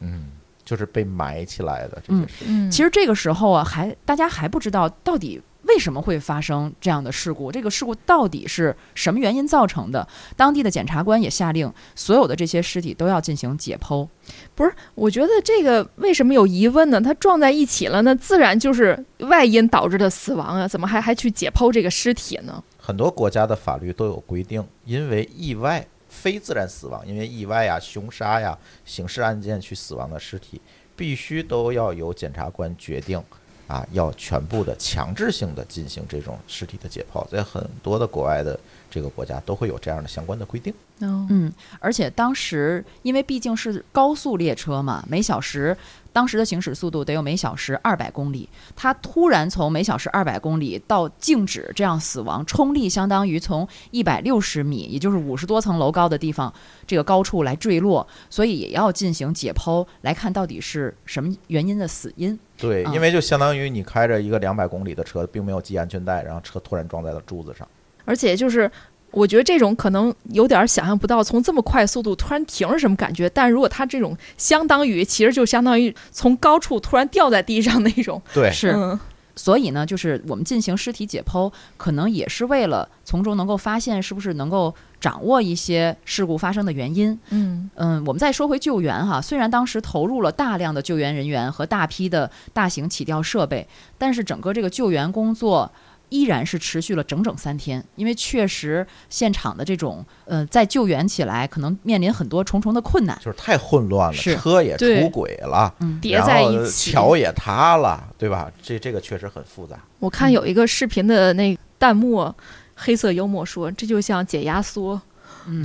[0.00, 0.24] 嗯，
[0.70, 2.44] 就是被埋起来的这嗯些事。
[2.46, 10.06] 嗯，其实这个时候啊，还大家还不知道到底为什么会发生这样的事故，这个事故到底是什么原因造成的？
[10.36, 14.06] 当地的检察官也下令，所有的这些尸体都要进行解剖。
[14.54, 17.00] 不是我觉得这个为什么有疑问呢？
[17.00, 22.62] 它撞在一起了，那自然就是外因导致的死亡啊，怎么还还去解剖这个尸体呢？
[22.78, 30.60] 很多国家的法律都有规定，因为意外、非自然死亡，因为意外呀、凶杀呀、刑事案件去死亡的尸体，
[30.94, 33.22] 必须都要由检察官决定，
[33.66, 38.58] 啊，要全部的强制性的进行这种尸体的解剖，在很多的国外的
[38.90, 40.74] 这个国家都会有这样的相关的规定。
[41.02, 45.74] 嗯，而且当时因为毕竟是高速列车嘛，每小时
[46.12, 56.52] 当时的行驶速度得有每小时二百公里，它突然从每小时二百公里到静止这样死亡，冲力相当于从一百六十米，也就是五十多层楼高的地方
[56.86, 62.38] 这个高处来坠落，所以也要进行解剖来看到底是什么原因的死因。
[62.56, 67.66] 对，啊因为就相当于你开着一个两百公里的车，并没有系安全带，然后车突然撞在了柱子上。
[68.04, 68.70] 而且就是。
[69.12, 73.28] 我觉得这种可能有点想象不到，从这么快速度突然停是什么感觉？
[73.30, 78.98] 但如果它这种相当于，其实就相当于从高处突然掉在地上那种，对， 是，嗯
[79.36, 87.18] 所以呢，就是我们进行尸体解剖，可能也是为了从中能够发现是不是能够掌握一些事故发生的原因。
[87.30, 95.72] 嗯嗯，我们再说回救援哈，虽然当时投入了大量的救援人员和大批的大型起吊设备，但是整个这个救援工作。
[96.10, 103.16] 依然是持续了整整三天，因为确实现场的这种呃，在救援起来可能面临很多重重的困难。
[103.24, 106.92] 就是太混乱了，车也出轨了，嗯，叠在一起。
[106.92, 108.50] 桥也塌了，对吧？
[108.62, 109.78] 这这个确实很复杂。
[109.98, 112.34] 我看有一个视频的那弹幕，
[112.74, 115.00] 黑色幽默说这就像解压缩，
[115.46, 115.64] 嗯，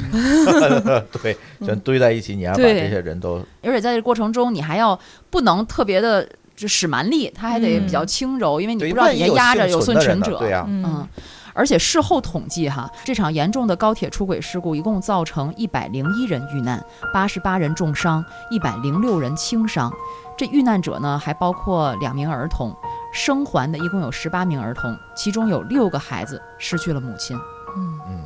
[1.21, 10.39] 对，全堆在一起，你要把这些人都而且在这个过程中，你还要不能特别的就使蛮力，他还得比较轻柔，因为你不对，知道底下压着有幸存的人幸存者。
[10.39, 11.07] 对呀，嗯，
[11.53, 19.91] 而且事后统计哈，这场严重的高铁出轨事故一共造成一百零一人遇难，八十八人重伤，一百零六人轻伤。
[20.37, 22.75] 这遇难者呢，还包括两名儿童，
[23.13, 27.37] 生还的一共有十八名儿童，其中有六个孩子失去了母亲，
[27.77, 28.21] 嗯，嗯，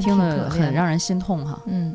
[0.00, 1.58] 听了很让人心痛哈。
[1.66, 1.94] 嗯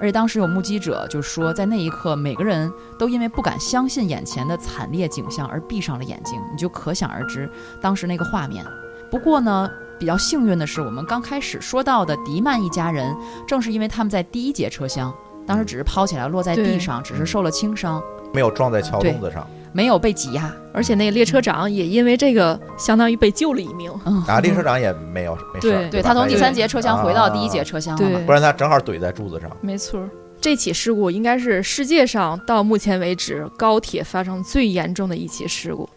[0.00, 8.64] 而且当时有目击者就说，在那一刻，每个人都因为不敢相信眼前的惨烈景象而闭上了眼睛，你就可想而知当时那个画面。
[9.10, 15.12] 不过呢，比较幸运的是，我们刚开始说到的迪曼一家人，正是因为他们在第一节车厢，
[15.46, 20.52] 当时只是抛起来落在地上，只是受了轻伤，没有撞在桥对洞子上没有被挤压。
[20.72, 23.92] 而且那个列车长也因为这个相当于被救了一命。
[24.06, 28.20] 嗯，啊，列车长也没有没事儿，对对他从第三节车厢回到第一节啊车厢了嘛。
[28.24, 29.50] 不然他正好怼在柱子上。
[29.60, 30.08] 没错儿，
[30.40, 35.88] 这起事故应该是世界上到目前为止高铁发生最严重的一起事故。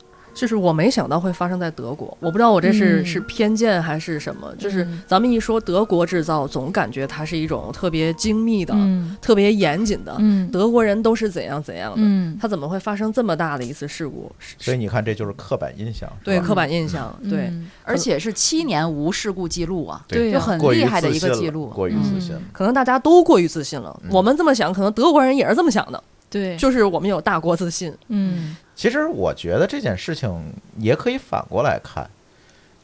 [0.41, 4.51] 其就是我没想到会发生在德国，我不知道我这是、嗯是偏见还是什么。
[4.57, 10.15] 就是嗯咱们一说德国制造，总感觉它是一种特别精密的、嗯特别严谨的。
[10.17, 14.31] 嗯德国人都是怎样怎样的，嗯它怎么会发生这么大的一次事故？
[14.57, 17.41] 所以你看，这就是刻板印象，对刻板印象，对。
[17.41, 21.67] 嗯而且是七年无事故记录啊，就很厉害的一个记录。
[21.67, 22.41] 过于自信了。
[22.51, 23.99] 可能大家都过于自信了。
[24.03, 27.93] 嗯我们这么想，可能德国人也是这么想的，对，就是我们有大国自信。
[28.07, 32.09] 嗯其实我觉得这件事情也可以反过来看，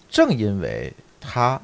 [0.08, 1.60] 正因为他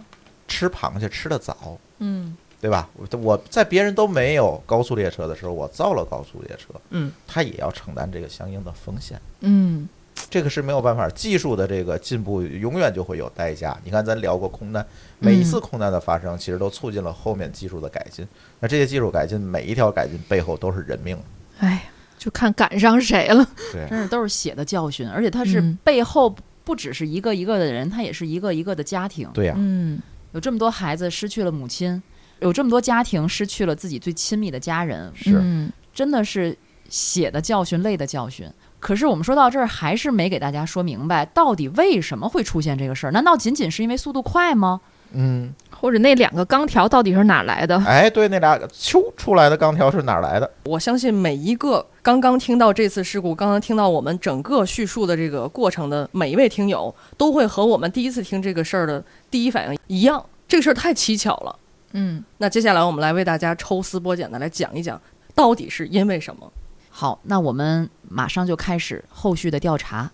[0.47, 2.89] 吃螃蟹吃得早，嗯对吧？
[2.95, 9.21] 我我在别人都没有高速列车的时候，我造了高速列车，嗯，他也要承担这个相应的风险。
[9.41, 9.87] 嗯
[10.31, 13.79] 这个是没有办法，技术的这个进步永远就会有代价。
[13.83, 14.83] 你看，咱聊过空难，
[15.19, 18.27] 每一次空难的发生，其实都促进了后面技术的改进。
[18.59, 21.15] 那这些技术改进，每一条改进背后都是人命。
[21.59, 21.81] 哎呀，
[22.23, 23.45] 就看赶上谁了。
[23.73, 26.33] 对，真是都是血的教训，而且他是嗯背后
[26.63, 29.29] 不只是一个一个的人，他也是一个一个的家庭。
[29.33, 29.99] 对呀、嗯
[30.31, 32.01] 有这么多孩子失去了母亲，
[32.39, 36.57] 有这么多家庭失去了自己最亲密的家人，是嗯真的是
[36.88, 38.49] 血的教训、泪的教训。
[38.79, 43.12] 可是我们说到这儿，还是没给大家说明白，到底为什么会出现这个事儿？
[43.12, 44.79] 难道仅仅是因为速度快吗？
[45.12, 47.77] 嗯，或者那两个钢条到底是哪儿来的？
[47.85, 50.49] 哎，对，那俩揪出来的钢条是哪儿来的？
[50.63, 61.53] 我相信每一个刚刚听到这次事故，刚刚听到我们整个叙述的这个过程的每一位听友，都会和我们第一次听这个事儿的第一反应一样，这个事儿太蹊跷了。
[61.91, 64.97] 嗯那接下来我们来为大家抽丝剥茧的来讲一讲，
[65.35, 66.49] 到底是因为什么？
[66.89, 70.09] 好，那我们马上就开始后续的调查。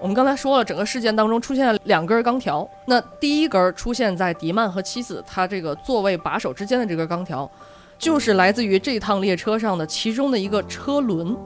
[0.00, 2.68] 我们刚才说了，整个事件当中出现了两根钢条。
[2.86, 7.50] 那第一根出现在迪曼和妻子他这个座位把手之间的这根钢条，
[7.98, 11.36] 就是来自于这趟列车上的其中的一个车轮。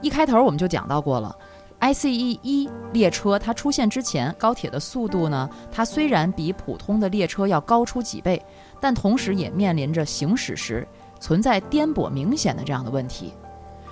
[0.00, 1.36] 一开头我们就讲到过了
[1.80, 2.08] ，ICE
[2.42, 8.40] 一列车它出现之前，高铁的速度呢，它虽然比普通的列车要高出几倍，
[8.80, 10.86] 但同时也面临着行驶时
[11.18, 13.34] 存在颠簸明显的这样的问题。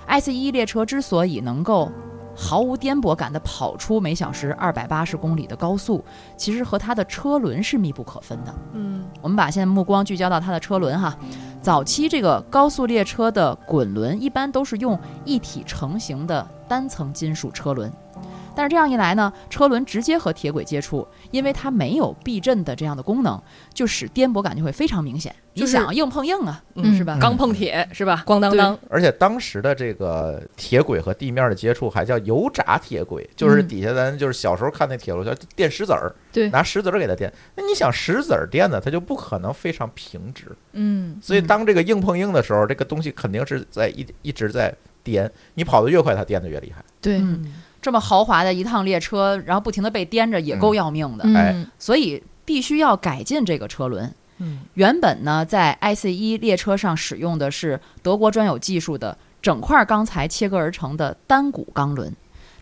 [0.07, 1.91] ICE 一列车之所以能够
[2.35, 6.03] 毫无颠簸感地跑出每小时二百八十公里的高速，
[6.35, 8.53] 其实和它的车轮是密不可分的。
[8.73, 11.17] 嗯我们把现在目光聚焦到它的车轮哈。
[11.61, 17.91] 早期这个高速列车的滚轮一般都是用一体成型的单层金属车轮，
[18.55, 23.41] 但是这样一来呢，车轮直接和铁轨接触，因为它没有避震的这样的功能，
[23.73, 25.35] 就使颠簸感就会非常明显。
[25.53, 27.17] 就是你想硬碰硬啊，嗯是吧？
[27.19, 28.23] 钢碰铁是吧？
[28.27, 28.77] 咣当当。
[28.89, 37.31] 而且当时的这个铁轨和地面的接触还叫油炸铁轨，就是嗯底下咱就是小时候看那铁路叫垫石子儿，对拿石子儿给它垫。
[37.55, 46.83] 那你想石子儿垫的，它就不可能非常平直，嗯所以当这个硬碰硬的时候，这个东西肯定是在一一直在颠，你跑得越快，它颠得越厉害。
[46.99, 47.53] 对，嗯，
[47.85, 51.23] 这么豪华的一趟列车，然后不停的被颠着，也够要命的。
[51.77, 54.11] 所以必须要改进这个车轮。
[54.39, 62.11] 嗯，原本呢，在 IC 一列车上使用的是德国专有技术的整块钢材切割而成的单股钢轮，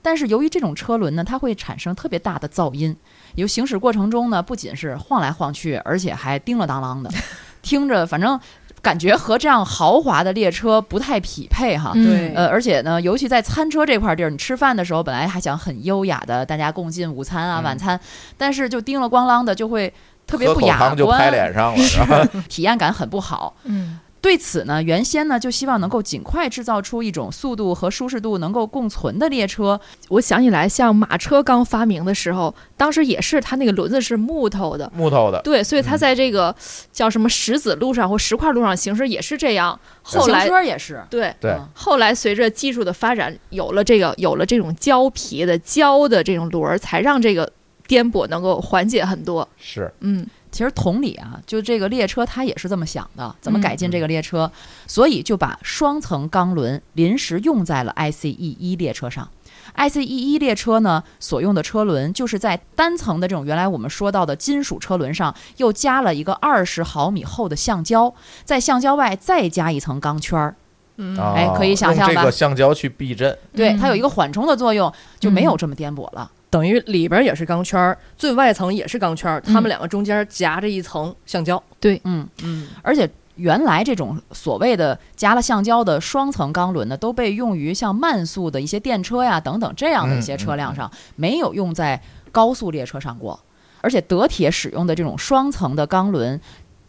[0.01, 2.93] 但是由于这种车轮呢，它会产生特别大的噪音，
[3.35, 7.09] 由行驶过程中呢，不仅是晃来晃去，而且还叮了当啷的，
[7.63, 8.37] 听着反正
[8.83, 11.93] 感觉和这样豪华的列车不太匹配哈。
[11.95, 17.99] 嗯对呃，而且呢，尤其在餐车这块地儿，你吃饭的时候本来还想很优雅的大家共进午餐啊、嗯晚餐，
[18.37, 19.91] 但是就叮了咣啷的，就会
[20.27, 21.73] 特别不雅观就拍观，脸上
[22.07, 22.27] 了？
[22.49, 23.55] 体验感很不好。
[23.63, 29.77] 嗯对此呢，原先呢就希望能够尽快制造出一种速度和舒适度能够共存的列车。
[30.07, 35.99] 我想起来，像马车刚发明的时候，当时也是它那个轮子是木头的，木头的，对，所以它嗯。
[35.99, 36.55] 在这个
[36.91, 39.77] 叫什么石子路上或石块路上行驶也是这样。
[40.01, 41.51] 后行来车也是，对，对。
[41.51, 47.51] 嗯后来随着技术的发展，有了这个有了这种胶皮的胶的这种轮儿，才让这个
[47.87, 49.47] 颠簸能够缓解很多。
[49.57, 49.91] 是。
[49.99, 54.49] 嗯其实同理啊，就这个列车它也是这么想的，怎么嗯改进这个列车，
[54.87, 59.27] 所以就把双层钢轮临时用在了 ICE 一列车上。
[59.75, 68.13] ICE 一列车呢，所用的车轮就是在单层的这种原来我们说到的金属车轮上，又加了一个二十毫米厚的橡胶，
[68.45, 70.55] 在橡胶外再加一层钢圈儿。
[70.97, 76.29] 嗯啊，哎可以想象吧用这个橡胶去避震，对，嗯它有一个缓冲的作用，就没有这么颠簸了。
[76.53, 81.61] 等于里边也是钢圈儿，最外层也是钢圈儿，它们两个中间夹着一层橡胶。
[81.79, 91.99] 对嗯，嗯，而且原来这种所谓的加了橡胶的双层钢轮呢，都被用于像慢速的一些电车呀等等这样的一些车辆上，没有用在
[92.31, 93.39] 高速列车上过。
[93.81, 96.39] 而且德铁使用的这种双层的钢轮，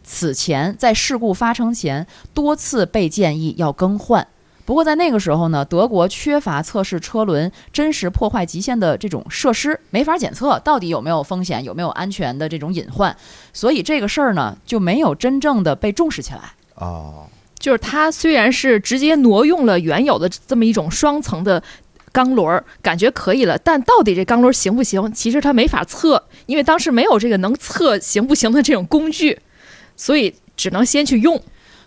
[0.03, 4.27] 此前在事故发生前多次被建议要更换。
[4.65, 13.15] 不过在那个时候呢，德国缺乏测试车轮真实破坏极限的这种设施，没法检测到底有没有风险，有没有安全的这种隐患，
[13.53, 16.41] 所以这个事儿呢就没有真正的被重视起来。
[16.75, 17.27] 哦，
[17.59, 21.61] 就是它虽然是直接挪用了原有的这么一种双层的
[22.11, 29.39] 钢轮儿，感觉可以了，但到底这钢轮儿行不行，其实它没法测，因为当时没有这个能测行不行的这种工具，
[29.95, 31.39] 所以只能先去用。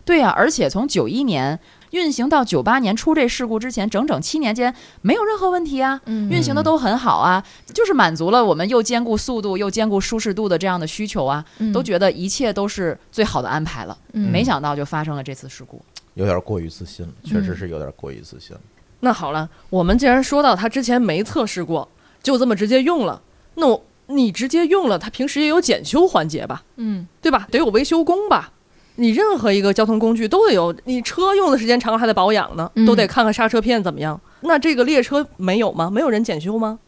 [0.05, 1.59] 对呀、而且从九一年
[1.91, 7.43] 运行到九八年出这事故之前，整整七年间没有任何问题啊，嗯运行的都很好啊，
[7.75, 13.97] 就是满足了我们又兼顾速度又兼顾舒适度的这样的需求啊，都觉得一切都是最好的安排了。
[14.13, 15.81] 嗯没想到就发生了这次事故。
[16.15, 18.61] 有点过于自信了，确实是有点过于自信了。
[19.01, 21.89] 那好了，我们既然说到他之前没测试过，
[22.23, 23.23] 就这么直接用了，
[23.55, 27.47] 那我你直接用了，他平时也有检修环节吧，嗯对吧？
[27.51, 28.53] 得有维修工吧。
[28.99, 34.21] 你任何一个交通工具都得有，你车用的时间长了还得保养呢，嗯都得看看刹车片怎么样。
[34.41, 35.89] 那这个列车没有吗？
[35.89, 36.81] 没有人检修吗？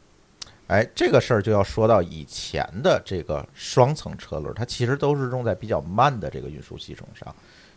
[0.66, 7.32] 哎，这个事儿就要说到以前的这个双层车轮，它其实都是用在比较慢的这个运输系统上，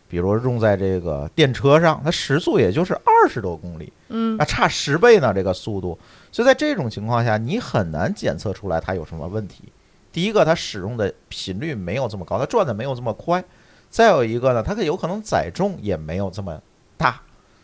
[0.08, 5.96] 比如用在这个电车上，它时速也就是二十多公里，嗯那，差十倍呢这个速度，
[6.32, 9.64] 所以在这种情况下，你很难检测出来它有什么问题。
[10.12, 13.40] 第一个，它使用的频率没有这么高，它转的没有这么快；
[13.94, 16.60] 再有一个呢，它可有可能载重也没有这么
[16.96, 17.22] 大，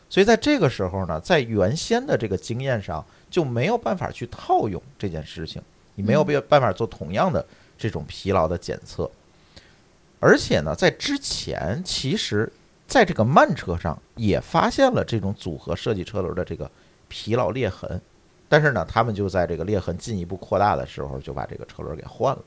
[0.08, 5.60] 所以在这个时候呢，在原先的这个经验上就没有办法去套用这件事情，
[5.96, 7.44] 你没有办办法做同样的
[7.76, 9.10] 这种疲劳的检测。
[10.20, 12.48] 而且呢，在之前，其实
[12.86, 16.70] 在这个慢车上也发现了这种组合设计车轮的这个
[17.08, 18.00] 疲劳裂痕，
[18.48, 22.42] 但是呢，他们就在这个裂痕进一步扩大的时候，就把这个车轮给换了。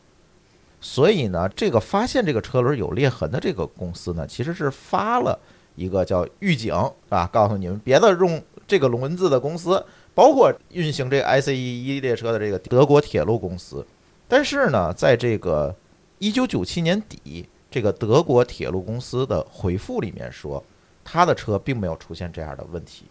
[0.86, 5.40] 所以呢，这个发现这个车轮有裂痕的这个公司呢，其实是发了
[5.76, 6.76] 一个叫预警
[7.08, 13.86] 啊，告诉你们别的用这个轮子的公司，包括运行这个 ICE 一列车的这个德国铁路公司。
[14.28, 15.74] 但是呢，在这个
[16.20, 20.62] 一九九七年底，这个德国铁路公司的回复里面说，
[21.06, 23.06] 他的车并没有出现这样的问题。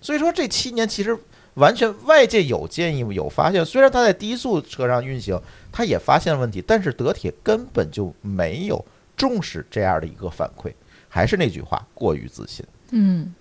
[0.00, 1.14] 所以说，这七年其实
[1.58, 5.40] 完全外界有建议有发现，虽然它在低速车上运行，
[5.70, 8.84] 它也发现了问题，但是德铁根本就没有
[9.16, 10.72] 重视这样的一个反馈。
[11.08, 12.64] 还是那句话，过于自信。
[12.90, 13.34] 嗯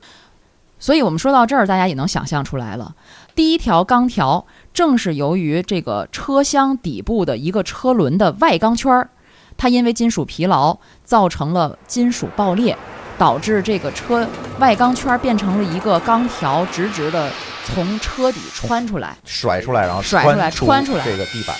[0.80, 2.96] 所以我们说到这儿，大家也能想象出来了。
[3.34, 9.10] 第一条钢条正是由于这个车厢底部的一个车轮的外钢圈儿，
[9.58, 12.78] 它因为金属疲劳造成了金属爆裂，
[13.18, 14.28] 导致这个车
[14.60, 17.30] 外钢圈儿变成了一个钢条，直直的
[17.66, 19.16] 从车底穿出来。
[19.26, 21.56] 甩出来，然后甩出来穿出来这个地板。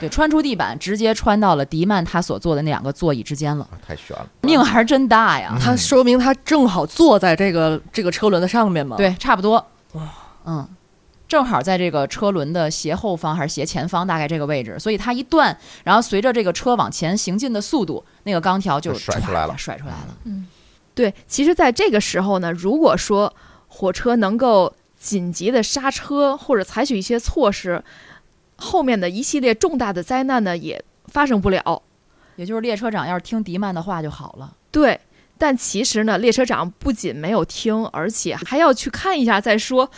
[0.00, 3.64] 对，穿出地板，直接穿到了迪曼他所坐的那两个座椅之间了。
[3.64, 4.26] 啊，太悬了。
[4.42, 5.58] 命还是真大呀！
[5.60, 9.54] 他说明他正好坐在这个这个车轮的上面嘛。，对，差不多。
[9.94, 10.02] 哇
[10.46, 10.68] 嗯，
[11.28, 20.16] 正好在这个车轮的斜后方还是斜前方，大概这个位置，所以它一断，然后随着这个车往前行进的速度，那个钢条就就甩出来了甩出来了。
[20.24, 20.46] 嗯
[20.94, 23.32] 对，其实在这个时候呢，如果说
[23.68, 27.84] 火车能够紧急的刹车或者采取一些措施，
[28.56, 31.82] 后面的一系列重大的灾难呢也发生不了。
[32.34, 34.56] 也就是列车长要是听迪曼的话就好了。
[34.72, 34.98] 对，
[35.36, 39.88] 但其实呢，列车长不仅没有听，而且还要去看一下再说。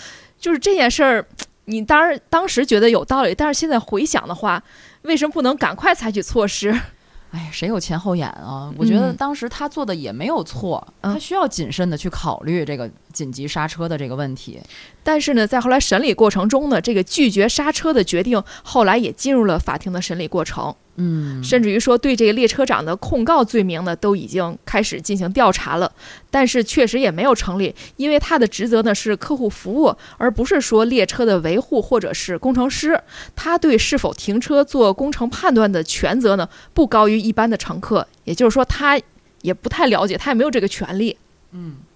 [0.41, 1.25] 就是这件事儿，
[1.67, 4.61] 你当然当时觉得有道理，但是现在回想的话，
[5.03, 6.75] 为什么不能赶快采取措施？
[7.31, 8.73] 哎，谁有前后眼啊？
[8.77, 14.59] 我觉得嗯当时他做的也没有错，嗯他需要谨慎的去考虑这个紧急刹车的这个问题。
[15.03, 20.75] 但是呢，在后来审理过程中呢，这个拒绝刹车的决定后来也进入了法庭的审理过程。
[20.97, 25.91] 嗯，甚至于说对这个列车长的控告罪名呢，都已经开始进行调查了，
[26.31, 33.01] 但是确实也没有成立，因为他的职责呢是客户服务，而不是说列车的维护或者是工程师，
[33.35, 39.01] 他对是否停车做工程判断的权责呢，不高于一般的乘客，也就是说他
[39.41, 41.17] 也不太了解，他也没有这个权利。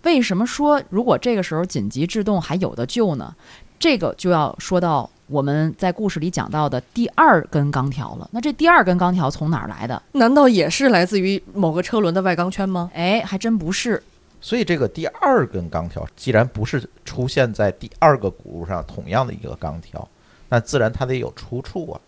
[0.05, 3.35] 为什么说如果这个时候紧急制动还有的救呢？
[3.79, 8.29] 这个就要说到我们在故事里讲到的第二根钢条了。
[8.33, 10.01] 那这第二根钢条从哪儿来的？
[10.13, 12.91] 难道也是来自于某个车轮的外钢圈吗？
[12.95, 14.03] 哎，还真不是。
[14.41, 20.07] 所以这个第二根钢条，既然不是出现在第二个轱辘上同样的一个钢条，
[20.49, 22.01] 那自然它得有出处啊。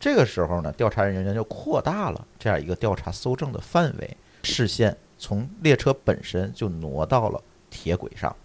[0.00, 8.36] 这个时候呢，调查人员就扩大了这样一个调查搜证的范围，视线从列车本身就挪到了铁轨上。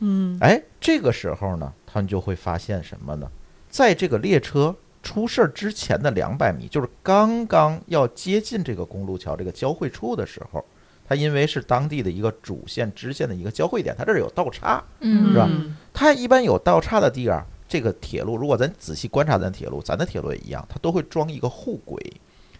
[0.00, 3.30] 嗯，哎，这个时候呢，他们就会发现什么呢？
[3.70, 4.74] 在这个列车
[5.04, 10.64] 出事儿之前的两百米，就是刚刚要接近这个公路桥这个交汇处的时候，
[11.06, 22.02] 它因为是当地的一个主线支线的一个交汇点，它这儿有道岔，嗯是吧嗯它一般有道岔的地儿，这个铁路如果咱仔细观察咱铁路，咱的铁路也一样，它都会装一个护轨，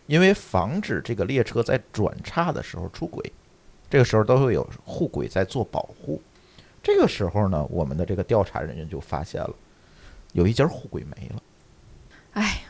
[0.07, 3.33] 因为防止这个列车在转岔的时候出轨，
[3.91, 6.21] 这个时候都会有护轨在做保护。
[6.83, 9.51] 这个时候呢，我们的这个调查人员就发现了，
[10.33, 11.43] 有一节护轨没了。
[12.35, 12.63] 哎，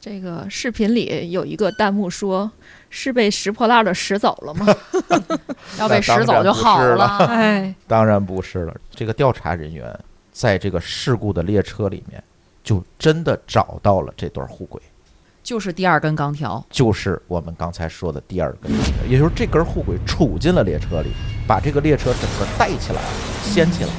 [0.00, 2.50] 这个视频里有一个弹幕说
[2.90, 4.66] ：“是被拾破烂的拾走了吗
[5.78, 7.06] 要被拾走就好了。
[7.28, 9.98] 哎， 当然不是了，这个调查人员
[10.32, 12.22] 在这个事故的列车里面，
[12.64, 14.82] 就真的找到了这段护轨。
[15.42, 18.70] 就是第二根钢条，就是我们刚才说的第二根
[19.08, 21.10] 也就是这根护轨杵进了列车里，
[21.46, 23.08] 把这个列车整个带起来了，
[23.42, 23.94] 掀起来了。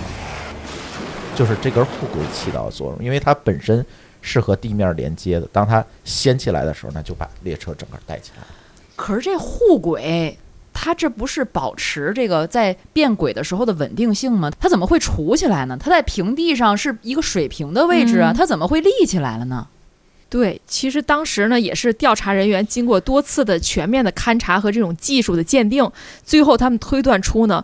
[1.35, 3.85] 就是这根护轨起到的作用，因为它本身
[4.21, 8.47] 是和地面连接的，当它掀起来的时候，呢就把列车整个带起来了。
[8.95, 10.37] 可是这护轨，
[10.71, 14.51] 它这不是保持这个在变轨的时候的稳定性吗？
[14.59, 15.75] 它怎么会杵起来呢？
[15.77, 19.67] 它在平地上是一个水平的位置啊，嗯它怎么会立起来了呢？
[20.33, 25.87] 对，其实当时呢，也是调查人员经过多次的全面的勘察和这种技术的鉴定，
[26.25, 27.63] 最后他们推断出呢。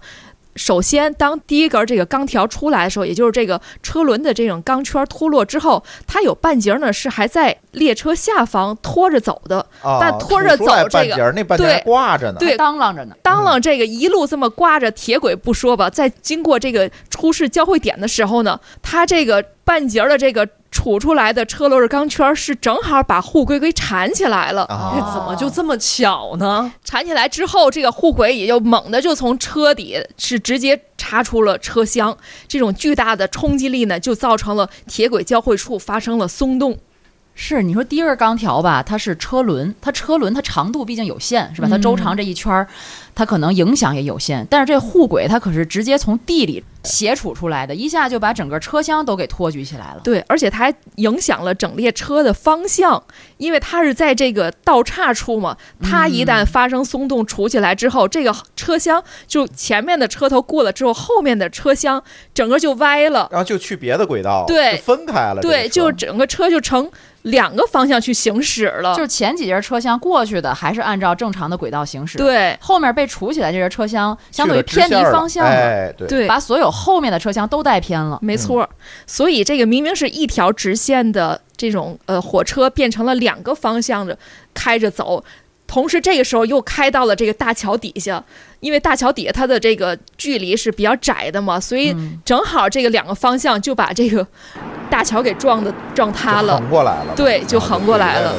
[0.55, 9.65] 首先，当第一根这个钢条出来的时候，也就是这个车轮的这种钢圈脱落之后，它有半截呢是还在列车下方拖着走的。
[9.81, 12.37] 啊但拖着走这个半截，那半截儿还对挂着呢。
[12.39, 13.15] 对当啷着呢。
[13.23, 24.65] 当啷这个一路这么挂着铁轨不说吧，在经过这个出事交汇点的时候呢，它这个半截儿的这个杵出来的车轮钢圈是正好把护轨给缠起来了。
[25.13, 26.71] 怎么就这么巧呢？
[26.83, 32.15] 缠起来之后，这个护轨也就猛地就从车底是直接插出了车厢，
[32.47, 36.77] 这种巨大的冲击力呢，就造成了铁轨交汇处发生了松动。
[37.41, 41.69] 是你说第一根钢条吧，它是车轮，它车轮它长度毕竟有限，是吧？
[41.69, 42.67] 它嗯周长这一圈儿，
[43.19, 44.47] 它可能影响也有限。
[44.49, 49.99] 但是这护轨它可是直接从地里斜杵出来的，一下就把整个车厢都给托举起来了。
[50.01, 53.03] 对，而且它还影响了整列车的方向，
[53.35, 62.01] 因为它是在这个道岔处嘛，它一旦发生松动杵起来之后，这个车厢就前面的车头过了之后，后面的车厢
[62.33, 63.27] 整个就歪了。
[63.29, 65.41] 然后就去别的轨道，对就分开了。
[65.41, 66.89] 对，就整个车就成
[67.23, 68.95] 两个方向去行驶了。
[68.95, 78.17] 就是前几节车厢过去的还是按照正常的轨道行驶，，对后面被杵起来这节车厢相当于偏离方向了，哎，对，把所有后面的车厢都带偏了。
[78.21, 78.69] 没错儿，
[79.07, 84.17] 所以这个明明是一条直线的这种呃火车，变成了两个方向的
[84.53, 85.23] 开着走，
[85.67, 88.23] 同时这个时候又开到了这个大桥底下，
[88.59, 92.19] 因为大桥底下它的这个距离是比较窄的嘛，所以嗯。
[92.23, 94.25] 正好这个两个方向就把这个
[94.89, 96.57] 大桥给撞的撞塌了。
[96.57, 98.35] 横过来了，对就横过来了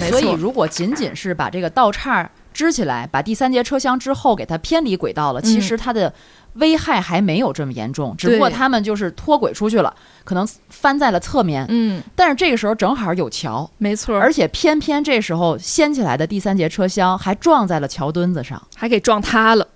[0.00, 6.12] 所以如果仅仅是把这个道岔支起来，把第三节车厢之后给它偏离轨道了，其嗯实它的
[6.54, 9.94] 危害还没有这么严重，只不过他们就是脱轨出去了，
[10.24, 11.66] 可能翻在了侧面。
[11.68, 19.68] 嗯，但是这个时候正好有桥，没错，而且偏偏这时候掀起来的第三节车厢还撞在了桥墩子上，还给撞塌了。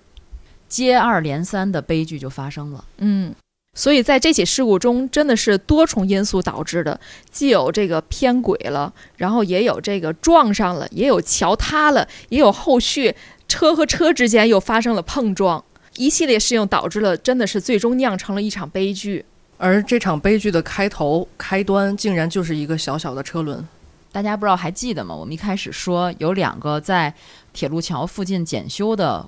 [0.66, 2.84] 接二连三的悲剧就发生了。
[2.98, 3.34] 嗯，
[3.80, 7.00] 所以在这起事故中，真的是多重因素导致的，
[7.30, 13.16] 既有这个偏轨了，然后也有这个撞上了，也有桥塌了，也有后续
[13.48, 15.64] 车和车之间又发生了碰撞，
[15.96, 19.24] 一系列事情导致了，真的是最终酿成了一场悲剧。
[19.56, 23.66] 而这场悲剧的开头开端，竟然就是一个小小的车轮。
[24.12, 25.16] 大家不知道还记得吗？
[25.16, 27.14] 我们一开始说有两个在
[27.54, 29.26] 铁路桥附近检修的，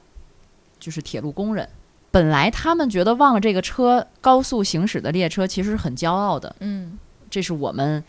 [0.78, 1.66] 就是铁路工人。
[2.13, 6.99] 本来他们觉得忘了这个车高速行驶的列车，其实是很骄傲的，嗯，
[7.31, 8.05] 这是我们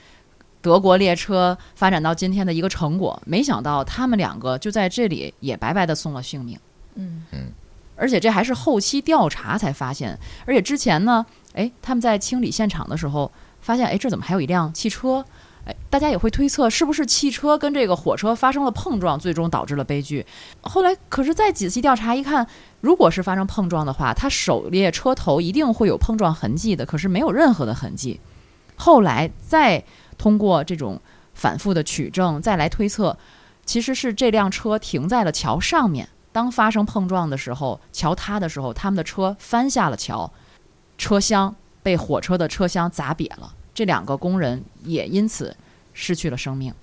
[0.62, 3.20] 德国列车发展到今天的一个成果。
[3.26, 6.60] 没想到他们两个就在这里也白白的送了性命。
[6.96, 7.24] 嗯，
[7.96, 13.32] 而且这还是后期调查才发现，而且之前呢，哎，他们在清理现场的时候
[13.62, 15.26] 发现，哎，这怎么还有一辆汽车？
[15.66, 20.26] 哎，大家也会推测是不是汽车跟这个火车发生了碰撞，最终导致了悲剧。
[20.62, 22.46] 后来可是再仔细调查一看，
[22.82, 28.20] 如果是发生碰撞的话，它首列车头一定会有碰撞痕迹的，可是没有任何的痕迹。
[28.76, 29.84] 后来再
[30.18, 31.00] 通过这种
[31.34, 33.18] 反复的取证，再来推测，
[33.66, 36.10] 其实是这辆车停在了桥上面。
[36.34, 40.34] 当发生碰撞的时候，桥塌的时候，他们的车翻下了桥，
[40.98, 43.54] 车厢被火车的车厢砸瘪了。
[43.74, 45.56] 这两个工人也因此
[45.94, 46.74] 失去了生命。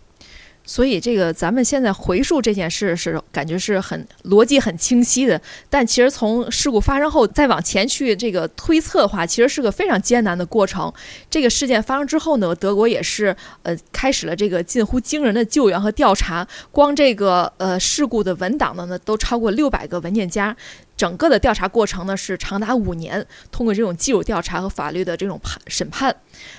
[0.62, 10.92] 所以这个咱们现在回溯这件事是感觉是很逻辑很清晰的，但其实从事故发生后再往前去这个推测的话，其实是个非常艰难的过程。
[11.28, 20.54] 这个事件发生之后呢，德国也是呃开始了这个近乎惊人的救援和调查，光这个呃事故的文档呢呢都超过六百个文件夹。
[21.00, 26.14] 整个的调查过程呢是长达五年，通过这种技术调查和法律的这种判审判，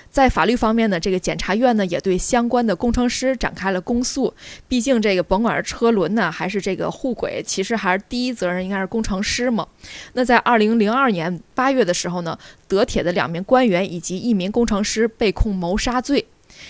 [0.10, 4.34] 在法律方面呢，这个检察院呢也对相关的工程师展开了公诉。
[4.68, 9.68] 毕竟这个甭管是车轮呢，还是这个护轨，其实还是第一责任应该是工程师嘛。
[10.14, 12.36] 那在二零零二年八月的时候呢，
[12.68, 16.26] 德铁的两名官员以及一名工程师被控谋杀罪。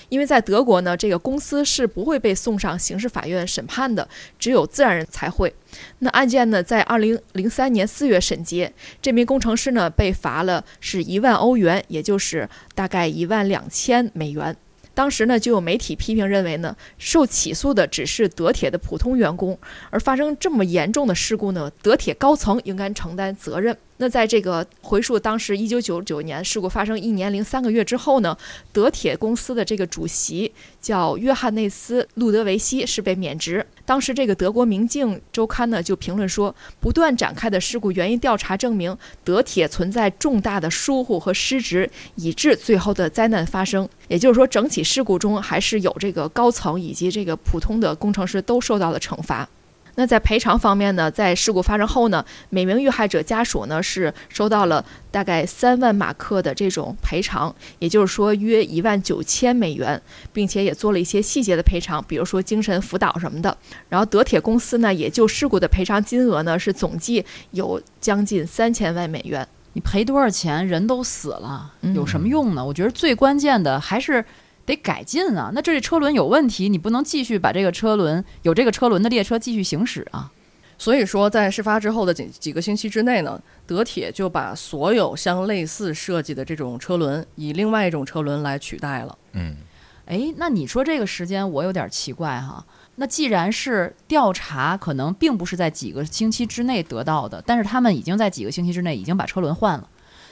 [0.09, 5.53] 因为在德国呢，这个公司是不会被送上刑事法院审判的，只有自然人才会。
[5.99, 14.55] 那案件呢，在二零零三年四月审结，这名工程师呢被罚了是一万欧元，也就是大概一万两千美元。
[14.93, 19.57] 当时呢，就有媒体批评认为呢，受起诉的只是德铁的普通员工，
[19.89, 23.77] 而发生这么严重的事故呢，德铁高层应该承担责任。
[24.01, 28.35] 那在这个回溯当时一九九九年事故发生一年零三个月之后呢，
[28.73, 33.63] 德铁公司的这个主席叫约翰内斯·路德维希是被免职。
[33.85, 43.87] 当时这个德国《明镜周刊》呢就评论说，不断展开的事故原因调查证明，德铁存在重大的疏忽和失职，以致最后的灾难发生。
[44.07, 49.47] 也就是说，整起事故中还是有这个高层以及这个普通的工程师都受到了惩罚。
[49.95, 63.55] 那在赔偿方面呢，在事故发生后呢，每名遇害者家属呢是收到了大概三万马克的这种赔偿，也就是说约一万九千美元，并且也做了一些细节的赔偿，比如说精神辅导什么的。
[63.89, 69.47] 然后德铁公司呢，也就事故的赔偿金额呢是总计有将近三千万美元。
[69.73, 70.67] 你赔多少钱？
[70.67, 72.65] 人都死了，嗯有什么用呢？
[72.65, 74.23] 我觉得最关键的还是
[74.71, 75.51] 得改进啊。
[75.53, 80.31] 那这车轮有问题，你不能继续把这个车轮有这个车轮的列车继续行驶啊。
[80.77, 89.15] 所以说，在事发之后的几几个星期之内呢，德铁就把所有相类似设计的这种车轮，以另外一种车轮来取代了。
[89.33, 89.57] 嗯，
[90.07, 92.65] 哎，那你说这个时间我有点奇怪哈。
[92.95, 99.87] 那既然是调查，可能并不是在几个星期之内得到的，但是他们已经在几个星期之内已经把车轮换了。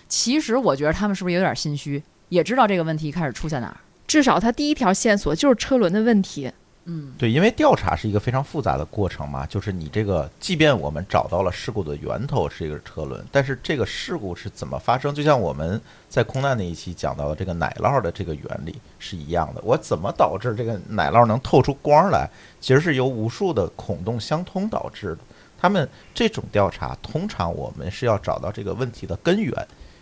[0.07, 3.77] 其实我觉得他们是不是有点心虚，也知道这个问题一开始出在哪儿？
[4.09, 6.51] 至少他第一条线索就是车轮的问题。
[6.85, 15.13] 嗯，对，因为调查是一个非常复杂的过程嘛，就是你这个，即便我们找到了事故的源头是一个车轮，但是这个事故是怎么发生？
[15.13, 19.61] 就像我们在空难那一期讲到的这个奶酪的这个原理是一样的。
[19.63, 22.27] 我怎么导致这个奶酪能透出光来？
[22.59, 25.19] 其实是由无数的孔洞相通导致的。
[25.61, 29.53] 他们这种调查，通常我们是要找到这个问题的根源，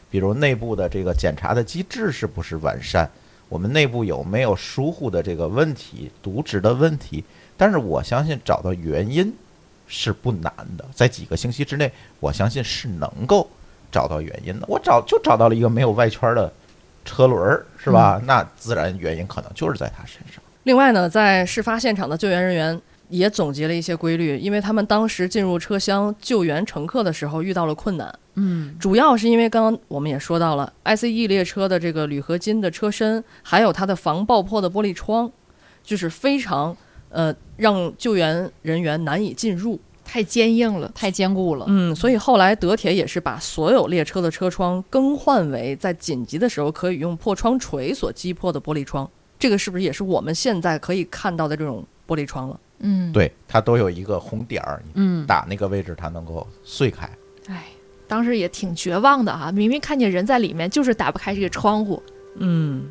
[0.09, 3.09] 比如内部的这个检查的机制是不是完善。
[3.49, 7.23] 我们内部有没有疏忽的这个问题、渎职的问题？
[7.55, 9.33] 但是我相信找到原因
[9.87, 13.49] 是不难的，在几个星期之内，我相信是能够
[13.91, 14.65] 找到原因的。
[14.67, 16.51] 我找就找到了一个没有外圈的
[17.05, 18.21] 车轮儿，是吧？
[18.25, 20.43] 那自然原因可能就是在他身上。
[20.63, 28.13] 另外呢，在事发现场的救援人员也总结了一些规律，因为他们当时进入车厢救援乘客的时候遇到了困难。
[28.35, 35.31] 嗯，主要是因为刚刚我们也说到了，ICE 列车的这个铝合金的车身，还有它的防爆破的玻璃窗，
[35.83, 36.75] 就是非常
[37.09, 39.79] 呃让救援人员难以进入。
[40.09, 41.65] 太坚硬了，太坚固了。
[41.67, 49.09] 嗯，所以后来德铁也是把所有列车的车窗更换为在紧急的时候可以用破窗锤所击破的玻璃窗。
[49.37, 52.57] 这个是不是也是我们现在可以看到的这种玻璃窗了？
[52.79, 57.09] 嗯，对，它都有一个红点儿，嗯，打那个位置它能够碎开。
[57.47, 57.65] 哎，
[58.07, 62.01] 当时也挺绝望的哈、明明看见人在里面，就是打不开这个窗户。
[62.35, 62.87] 嗯。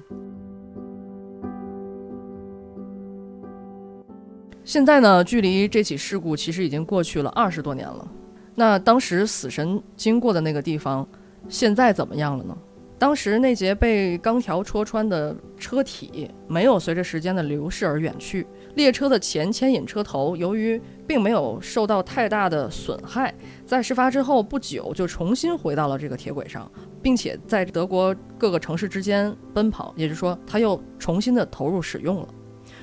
[4.65, 8.09] 现在呢，距离这起事故其实已经过去了二十多年了。
[8.57, 11.07] 那当时死神经过的那个地方，
[11.49, 12.59] 现在怎么样了呢？
[12.99, 18.47] 当时那节被钢条戳穿的车体没有随着时间的流逝而远去，
[18.77, 26.71] 列车的前牵引车头由于并没有受到太大的损害，在事发之后不久就重新回到了这个铁轨上，
[27.03, 32.29] 并且在德国各个城市之间奔跑，也就是说，它又重新的投入使用了。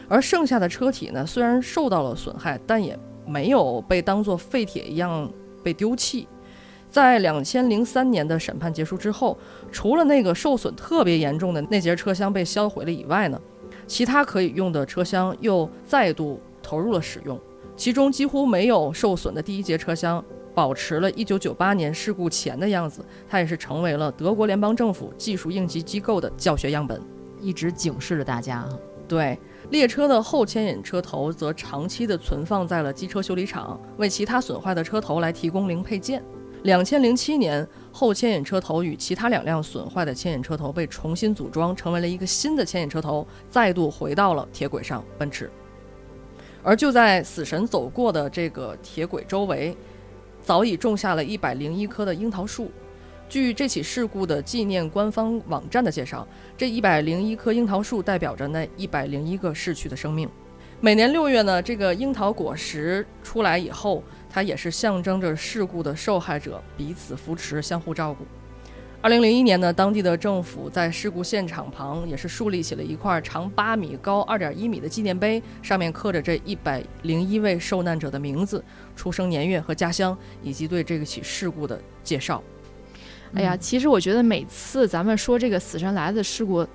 [0.09, 5.31] 而剩下的车体呢，虽然受到了损害，但也没有被当作废铁一样
[5.63, 6.27] 被丢弃。
[6.89, 9.37] 在两千零三年的审判结束之后，
[9.71, 13.39] 除了那个受损特别严重的那节车厢被销毁了以外呢，
[13.87, 17.39] 其他可以用的车厢又再度投入了使用。
[17.75, 20.23] 其中几乎没有受损的第一节车厢，
[20.53, 27.01] 保持了1998年事故前的样子，它也是成为了德国联邦政府技术应急机构的教学样本。
[27.41, 28.69] 一直警示着大家哈。
[29.07, 29.37] 对，
[29.69, 36.23] 列车的后牵引车头则长期的存放在了机车修理厂，为其他损坏的车头来提供零配件。
[36.63, 45.51] 两千零七年，后牵引车头与其他两辆损坏的牵引车头被重新组装，成为了一个新的牵引车头，再度回到了铁轨上奔驰。
[46.63, 49.75] 而就在死神走过的这个铁轨周围，
[50.41, 52.71] 早已种下了一百零一棵的樱桃树。
[53.27, 60.29] 据这起事故的纪念官方网站的介绍，这一百零一棵樱桃树代表着那一百零一个逝去的生命。
[60.83, 68.25] 每年六月呢，这个樱桃果实出来以后，它也是象征着事故的受害者彼此扶持、相互照顾。
[69.01, 78.61] 二零零一年呢，当地的政府在事故现场旁也是树立起了一块长八米、高二点一米的纪念碑，上面刻着这一百零一位受难者的名字、
[78.93, 82.43] 出生年月和家乡，以及对这个起事故的介绍。
[83.35, 86.67] 哎呀，其实我觉得每次咱们说这个死神来的事故，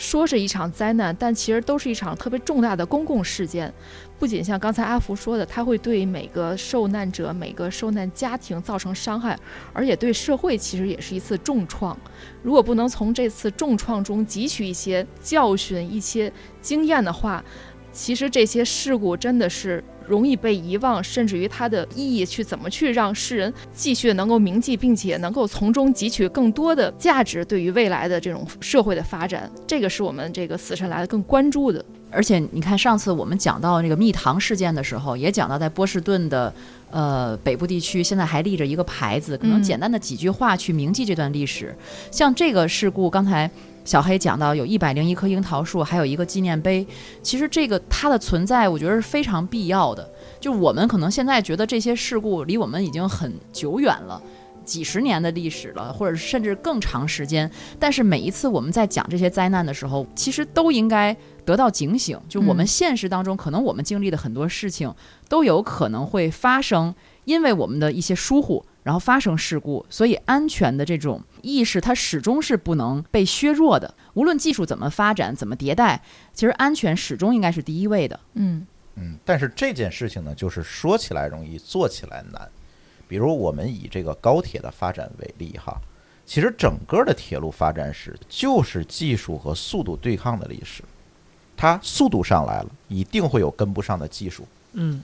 [0.00, 3.70] 说是一场灾难，但其实都是一场特别重大的公共事件。
[4.18, 9.38] 不仅像刚才阿福说的，它会对每个受难者、每个受难家庭造成伤害，
[9.74, 11.96] 而且对社会其实也是一次重创。
[12.42, 16.32] 如果不能从这次重创中汲取一些教训、一些
[16.62, 17.44] 经验的话，
[17.92, 31.84] 其实这些事故真的是容易被遗忘，甚至于它的意义去怎么去让世人继续能够铭记，并且能够从中汲取更多的价值，对于未来的这种社会的发展，这个是我们这个死神来的更关注的。
[32.12, 36.52] 而且你看，上次我们讲到那个蜜糖事件的时候，也讲到在波士顿的
[36.90, 41.72] 呃北部地区，现在还立着一个牌子，可能嗯简单的几句话去铭记这段历史。
[42.10, 43.48] 像这个事故，刚才
[43.90, 46.86] 小黑讲到有一百零一棵樱桃树，还有一个纪念碑，
[47.24, 50.08] 其实这个它的存在，我觉得是非常必要的。
[50.38, 54.22] 就我们可能现在觉得这些事故离我们已经很久远了。
[54.64, 62.16] 几十年的历史了，或者甚至更长时间，但是每一次我们在讲这些灾难的时候，其实都应该得到警醒。
[62.28, 64.94] 就我们嗯现实当中，可能我们经历的很多事情
[65.28, 69.84] 都有可能会发生，因为我们的一些疏忽，然后发生事故。
[69.88, 73.94] 所以安全的这种意识，它始终是不能被削弱的。
[74.14, 76.02] 无论技术怎么发展、怎么迭代，
[76.32, 78.18] 其实安全始终应该是第一位的。
[78.34, 78.66] 嗯
[78.96, 82.48] 嗯，但是这件事情呢，就是说起来容易，做起来难。
[83.06, 85.80] 比如我们以这个高铁的发展为例哈，
[86.26, 90.82] 其实整个的铁路发展史就是技术和速度对抗的历史。
[91.56, 94.46] 它速度上来了，一定会有跟不上的技术。
[94.72, 95.02] 嗯，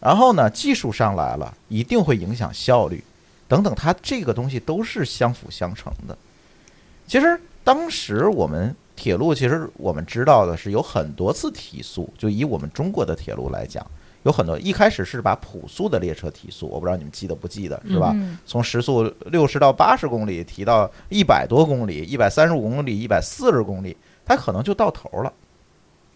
[0.00, 3.02] 然后呢，技术上来了，一定会影响效率，
[3.48, 6.16] 等等，它这个东西都是相辅相成的。
[7.06, 13.84] 其实当时我们铁路，其实我们知道的是有很多次提速，就以我们中国的铁路来讲，
[14.24, 18.12] 有很多一开始是把普速的列车提速，我不知道你们记得不记得，是吧？
[18.14, 23.96] 嗯从时速六十到八十公里提到一百多公里、一百三十五公里、一百四十公里，
[24.26, 25.32] 它可能就到头了。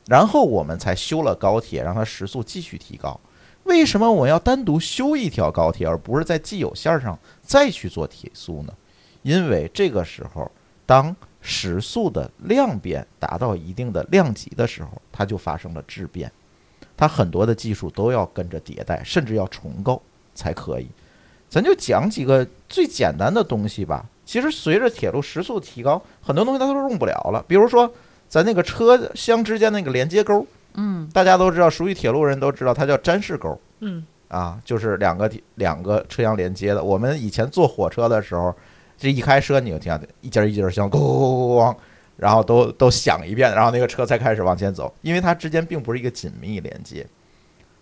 [0.06, 3.18] 然后我们才修了高铁，让它时速继续提高。
[3.64, 8.72] 为什么我要单独修一条高铁，而不是在既有线上再去做提速呢？
[9.22, 10.50] 因为这个时候，
[10.84, 16.30] 当时速的量变达到一定的量级的时候，它就发生了质变，
[16.96, 20.02] 它很多的技术都要跟着迭代，甚至要重构
[20.34, 20.88] 才可以。
[21.48, 24.04] 咱就讲几个最简单的东西吧。
[24.24, 27.44] 其实随着铁路时速提高，很多东西它都用不了了。
[27.46, 27.92] 比如说，
[28.28, 33.58] 咱那个车厢之间那个连接钩，嗯，大家都知道，熟悉铁路人都知道，它叫粘式钩。
[33.80, 36.82] 嗯啊，就是两个铁两个车厢连接的。
[36.82, 38.54] 我们以前坐火车的时候，
[38.96, 41.76] 这一开车你就听到一节一节响，咣咣咣咣，
[42.16, 47.06] 然后都都响一遍，然后那个车才开始往前走，因为它之间并不是一个紧密连接。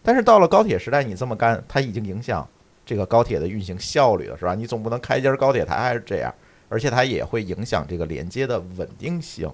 [0.03, 2.45] 但是到了高铁时代，你这么干，它已经影响
[2.85, 4.55] 这个高铁的运行效率了，是吧？
[4.55, 6.35] 你总不能开一节高铁台还是这样，
[6.69, 9.49] 而且它也会影响这个连接的稳定性。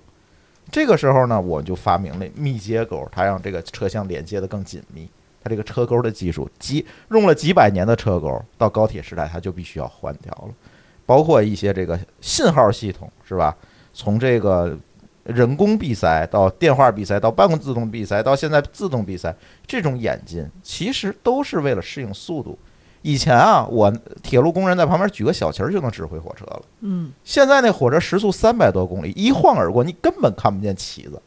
[0.71, 5.09] 这个时候呢，我就发明了密接钩，它让这个车厢连接的更紧密。
[5.43, 10.55] 它这个车钩的技术几用了几百年的车钩，到高铁时代它就必须要换掉了。
[11.07, 13.57] 包括一些这个信号系统，是吧？
[13.93, 14.77] 从这个
[15.23, 19.33] 人工闭塞到电话闭塞，到半个自动闭塞，到现在自动闭塞，
[19.69, 22.59] 这种演进其实都是为了适应速度。
[23.07, 23.89] 以前啊，我
[24.21, 26.63] 铁路工人在旁边举个小旗儿就能指挥火车了。
[26.81, 31.23] 嗯，现在那火车时速三百多公里，一晃而过，你根本看不见旗子。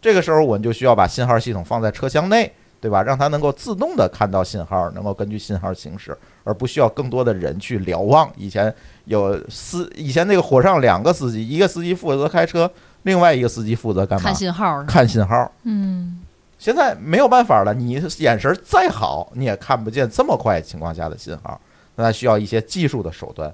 [0.00, 2.50] 这个时候，我们就需要把信号系统放在车厢内，
[2.80, 3.02] 对吧？
[3.02, 8.30] 让它能够自动的看到信号，能够根据信号行驶，而不需要更多的人去瞭望。
[8.34, 8.74] 以前
[9.04, 12.70] 有司，以前那个火上两个司机，一个司机负责开车，
[13.02, 14.34] 另外一个司机负责干嘛看？
[14.34, 15.52] 信号儿，看信号。
[15.64, 16.20] 嗯
[16.64, 21.60] 现在没有办法了，你眼神再好，你也看不见这么快情况下的信号，
[21.94, 23.52] 那需要一些技术的手段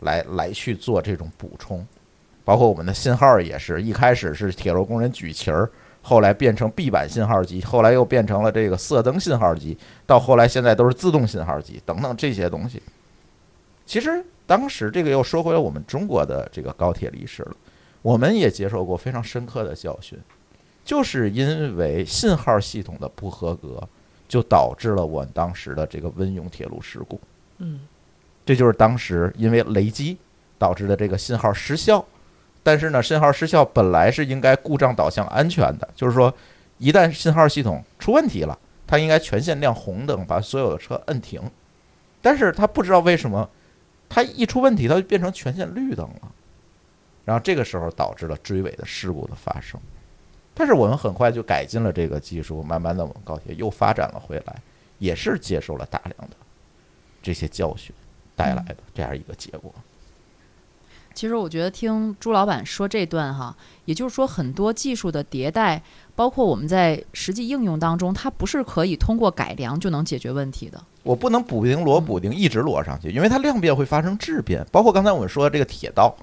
[0.00, 1.86] 来来去做这种补充。
[2.44, 5.70] 包括我们的信号也是一开始是铁路工人举旗儿，
[6.02, 12.82] 后来变成闭板信号机，后来又变成了这个色灯信号机，到后来现在都是自动信号机等等这些东西。
[13.86, 17.54] 其实当时这个又说回了我们中国的这个高铁历史了，
[18.02, 20.18] 我们也接受过非常深刻的教训，
[20.88, 23.86] 就是因为信号系统的不合格，
[24.26, 27.20] 就导致了我当时的这个温永铁路事故。
[27.58, 27.80] 嗯，
[28.46, 30.16] 这就是当时因为雷击
[30.56, 32.02] 导致的这个信号失效。
[32.62, 36.32] 但是呢，信号失效本来是应该故障导向安全的，就是说，
[36.78, 41.38] 一旦信号系统出问题了，它应该全线亮红灯，把所有的车摁停。
[42.22, 43.46] 但是它不知道为什么，
[44.08, 46.32] 它一出问题，它就变成全线绿灯了。
[47.26, 49.78] 然后这个时候导致了追尾的事故的发生。
[50.58, 54.56] 但是我们很快就改进了这个技术，慢慢的我们高铁又发展了回来，
[54.98, 56.36] 也是接受了大量的
[57.22, 57.94] 这些教训
[58.34, 59.72] 带来的这样一个结果。
[61.14, 65.80] 其实我觉得听朱老板说这段哈，也就是说很多技术的迭代，
[66.16, 70.80] 包括我们在实际应用当中，它不是可以通过改良就能解决问题的。
[71.04, 74.66] 我不能补丁摞补丁一直摞上去，因为它量变会发生质变。
[74.72, 76.14] 包括刚才我们说的这个铁道，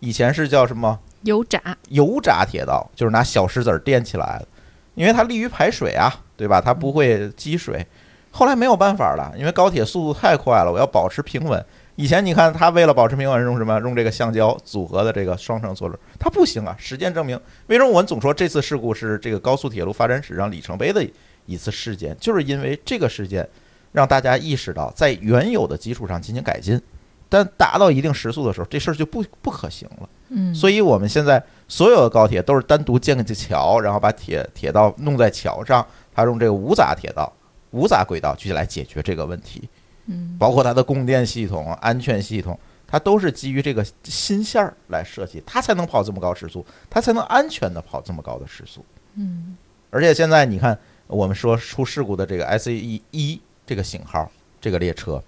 [0.00, 4.48] 以前是叫什么油炸，油炸铁道，就是拿小石子儿垫起来的，
[4.94, 6.60] 因为它利于排水啊，对吧？
[6.60, 7.86] 它不会积水。
[8.30, 11.64] 后来没有办法了，因为高铁速度太快了，我要保持平稳。
[11.96, 13.80] 以前你看，它为了保持平稳，用什么？
[13.80, 16.76] 用这个橡胶组合的这个双层座轮，它不行啊！
[16.78, 21.04] 实践证明，为什么我们总说这次事故是这个高速铁路发展史上里程碑的
[21.46, 22.16] 一次事件？
[22.20, 23.48] 就是因为这个事件
[23.90, 26.80] 让大家意识到，在原有的基础上进行改进，
[27.28, 30.08] 但达到一定时速的时候，这事儿就不不可行了。
[30.28, 37.32] 嗯，所以我们现在所有的高铁都是单独建个桥，然后把铁铁道弄在桥上，它用这个无杂铁道、
[37.70, 39.68] 无杂轨道去来解决这个问题。
[40.06, 48.84] 嗯，包括它的供电系统、安全系统，它都是基于这个新线儿来设计，它才能跑这么高时速，它才能安全的跑这么高的时速。
[49.16, 49.56] 嗯，
[49.90, 55.22] 而且现在你看，我们说出事故的这个 S E 一这个型号这个列车，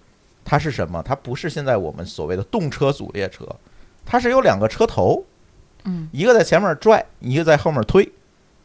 [0.45, 1.03] 它是什么？
[1.03, 3.47] 它不是现在我们所谓的动车组列车，
[4.05, 5.25] 它是有两个车头，
[5.85, 8.11] 嗯，一个在前面拽，一个在后面推，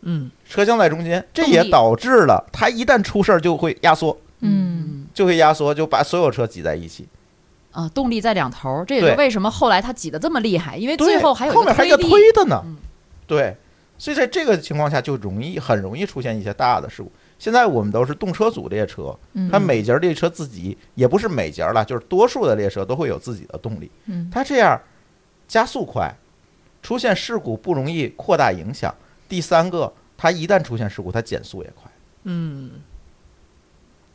[0.01, 7.07] 嗯，车厢在中间，这也导致了它一旦出事儿就会压缩，嗯，就会压缩，就把所有车挤在一起。
[7.71, 12.03] 啊，动力在两头儿，这也是为什么后来它挤得这么厉害，因为，最后还有后面还有个。
[12.03, 12.61] 推的呢。
[12.65, 12.77] 嗯
[13.27, 13.57] 对，
[13.97, 17.11] 所以在这个情况下就容易很容易出现一些大的事故。
[17.39, 23.91] 现在我们都是动车组列车，嗯它每节列车自己也不是每节了，就是多数的列车都会有自己的动力。
[24.05, 24.79] 嗯它这样
[25.47, 26.13] 加速快，
[26.81, 28.93] 出现事故不容易扩大影响。
[29.27, 31.91] 第三个，它一旦出现事故，它减速也快。
[32.23, 32.71] 嗯，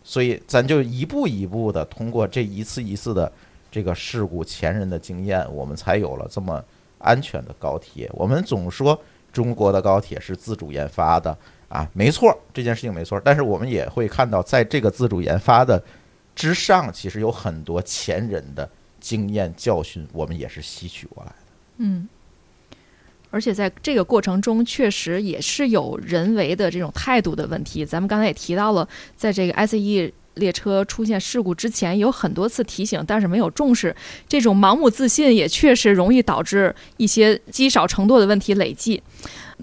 [0.02, 3.30] 所以咱就一步一步的通过这一次一次的
[3.70, 6.64] 这个事故前人的经验，我们才有了这么
[6.98, 8.10] 安全的高铁。
[8.12, 9.00] 我们总说
[9.32, 11.36] 中国的高铁是自主研发的
[11.68, 13.20] 啊，没错，这件事情没错。
[13.24, 15.80] 但是我们也会看到，在这个自主研发的
[16.34, 18.68] 之上，其实有很多前人的
[19.00, 21.36] 经验教训，我们也是吸取过来的。
[21.78, 22.08] 嗯，
[23.30, 27.84] 而且在这个过程中，确实也是有人为的这种态度的问题。
[27.84, 28.86] 咱们刚才也提到了，
[29.16, 33.94] 在这个 ICE 列车出现事故之前，有很多次提醒，但是没有重视。
[34.28, 39.02] 这种盲目自信也确实容易导致一些积少成多的问题累积。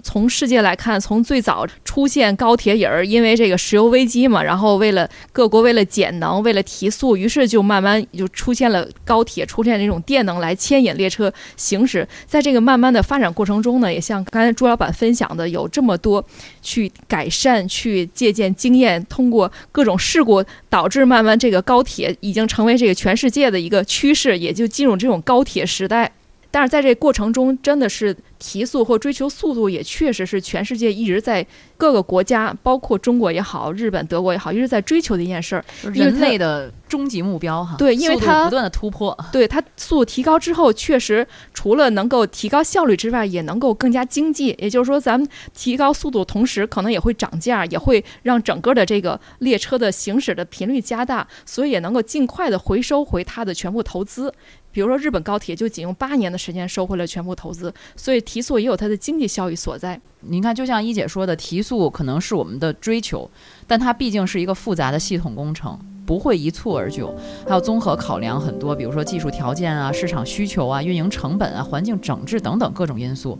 [0.02, 12.06] 从世界来看，从最早出现高铁也是因为这个石油危机嘛，然后为了各国为了减能，为了提速，于是就慢慢就出现了高铁，出现这种电能来牵引列车行驶。
[12.26, 16.24] 在这个慢慢的发展过程中呢，也像刚才朱老板分享的，有这么多
[16.62, 26.12] 去改善、去借鉴经验，通过各种事故导致慢慢这个高铁已经成为这个全世界的一个趋势，也就进入这种高铁时代。
[26.50, 31.46] 但是在这过程中，真的是提速或追求速度，也确实是全世界一直在
[31.76, 35.64] 各个国家，包括中国也好、日本、德国也好，一直在追求的一件事儿。
[35.82, 37.76] 就是人类的终极目标哈。
[37.76, 44.56] 对因为它不断的突破，对它速度提高之后，确实除了能够提高效率之外，也能够更加经济。
[44.58, 54.32] 也就是说，咱们提高速度，同时可能也会涨价，也会让整个的这个列车的行驶的频率加大，所以也能够尽快的回收回它的全部投资。
[54.78, 60.00] 比如说日本高铁就仅用八年的时间收回了全部投资，所以提速也有它的经济效益所在。
[60.20, 63.28] 您看，就像一姐说的，提速可能是我们的追求，
[63.66, 65.76] 但它毕竟是一个复杂的系统工程，
[66.06, 67.12] 不会一蹴而就，
[67.44, 73.36] 还要综合考量很多，比如说技术条件啊、市场需求啊、运营成本啊、环境整治等等各种因素。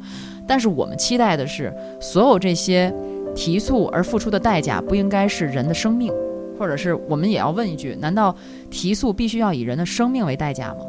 [0.49, 2.93] 但是我们期待的是，所有这些
[3.32, 6.12] 提速而付出的代价，不应该是人的生命，
[6.59, 8.34] 或者是我们也要问一句：难道
[8.72, 10.80] 提速必须要以人的生命为代价吗？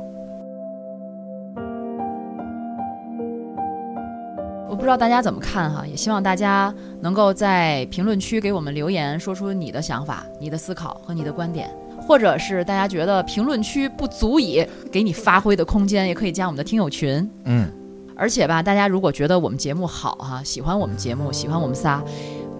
[4.89, 11.69] 知知道大家怎么看哈，也希望大家能够在评论区给我们留言，说出你的想法、你的思考和你的观点，
[12.01, 17.29] 或者是大家觉得评论区不足以给你发挥的空间，也可以加我们的听友群。
[17.43, 17.71] 嗯，
[18.17, 22.03] 而且吧，大家如果觉得我们节目好哈，喜欢我们节目，喜欢我们仨，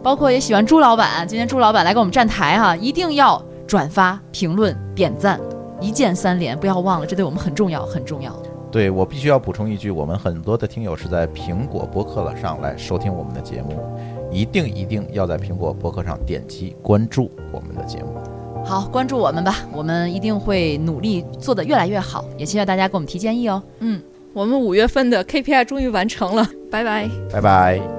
[0.04, 5.40] 包括也喜欢朱老板，今天朱老板来给我们站台哈，一定要转发、评论、点赞，
[5.82, 8.32] 一键三连，不要忘了，这对我们很重要，很重要。
[8.72, 13.80] 对我必须要补充一句，我们很多的听友是在苹果播客了上来收听我们的节目，
[14.32, 18.16] 一定一定要在苹果播客上点击关注我们的节目。
[18.64, 23.64] 好，关注我们吧，我们一定会努力做得越来越好，也期待大家给我们提建议哦。
[23.80, 24.02] 嗯，
[24.34, 27.10] 我们五月份的 KPI 终于完成了，拜拜。
[27.32, 27.99] 拜拜。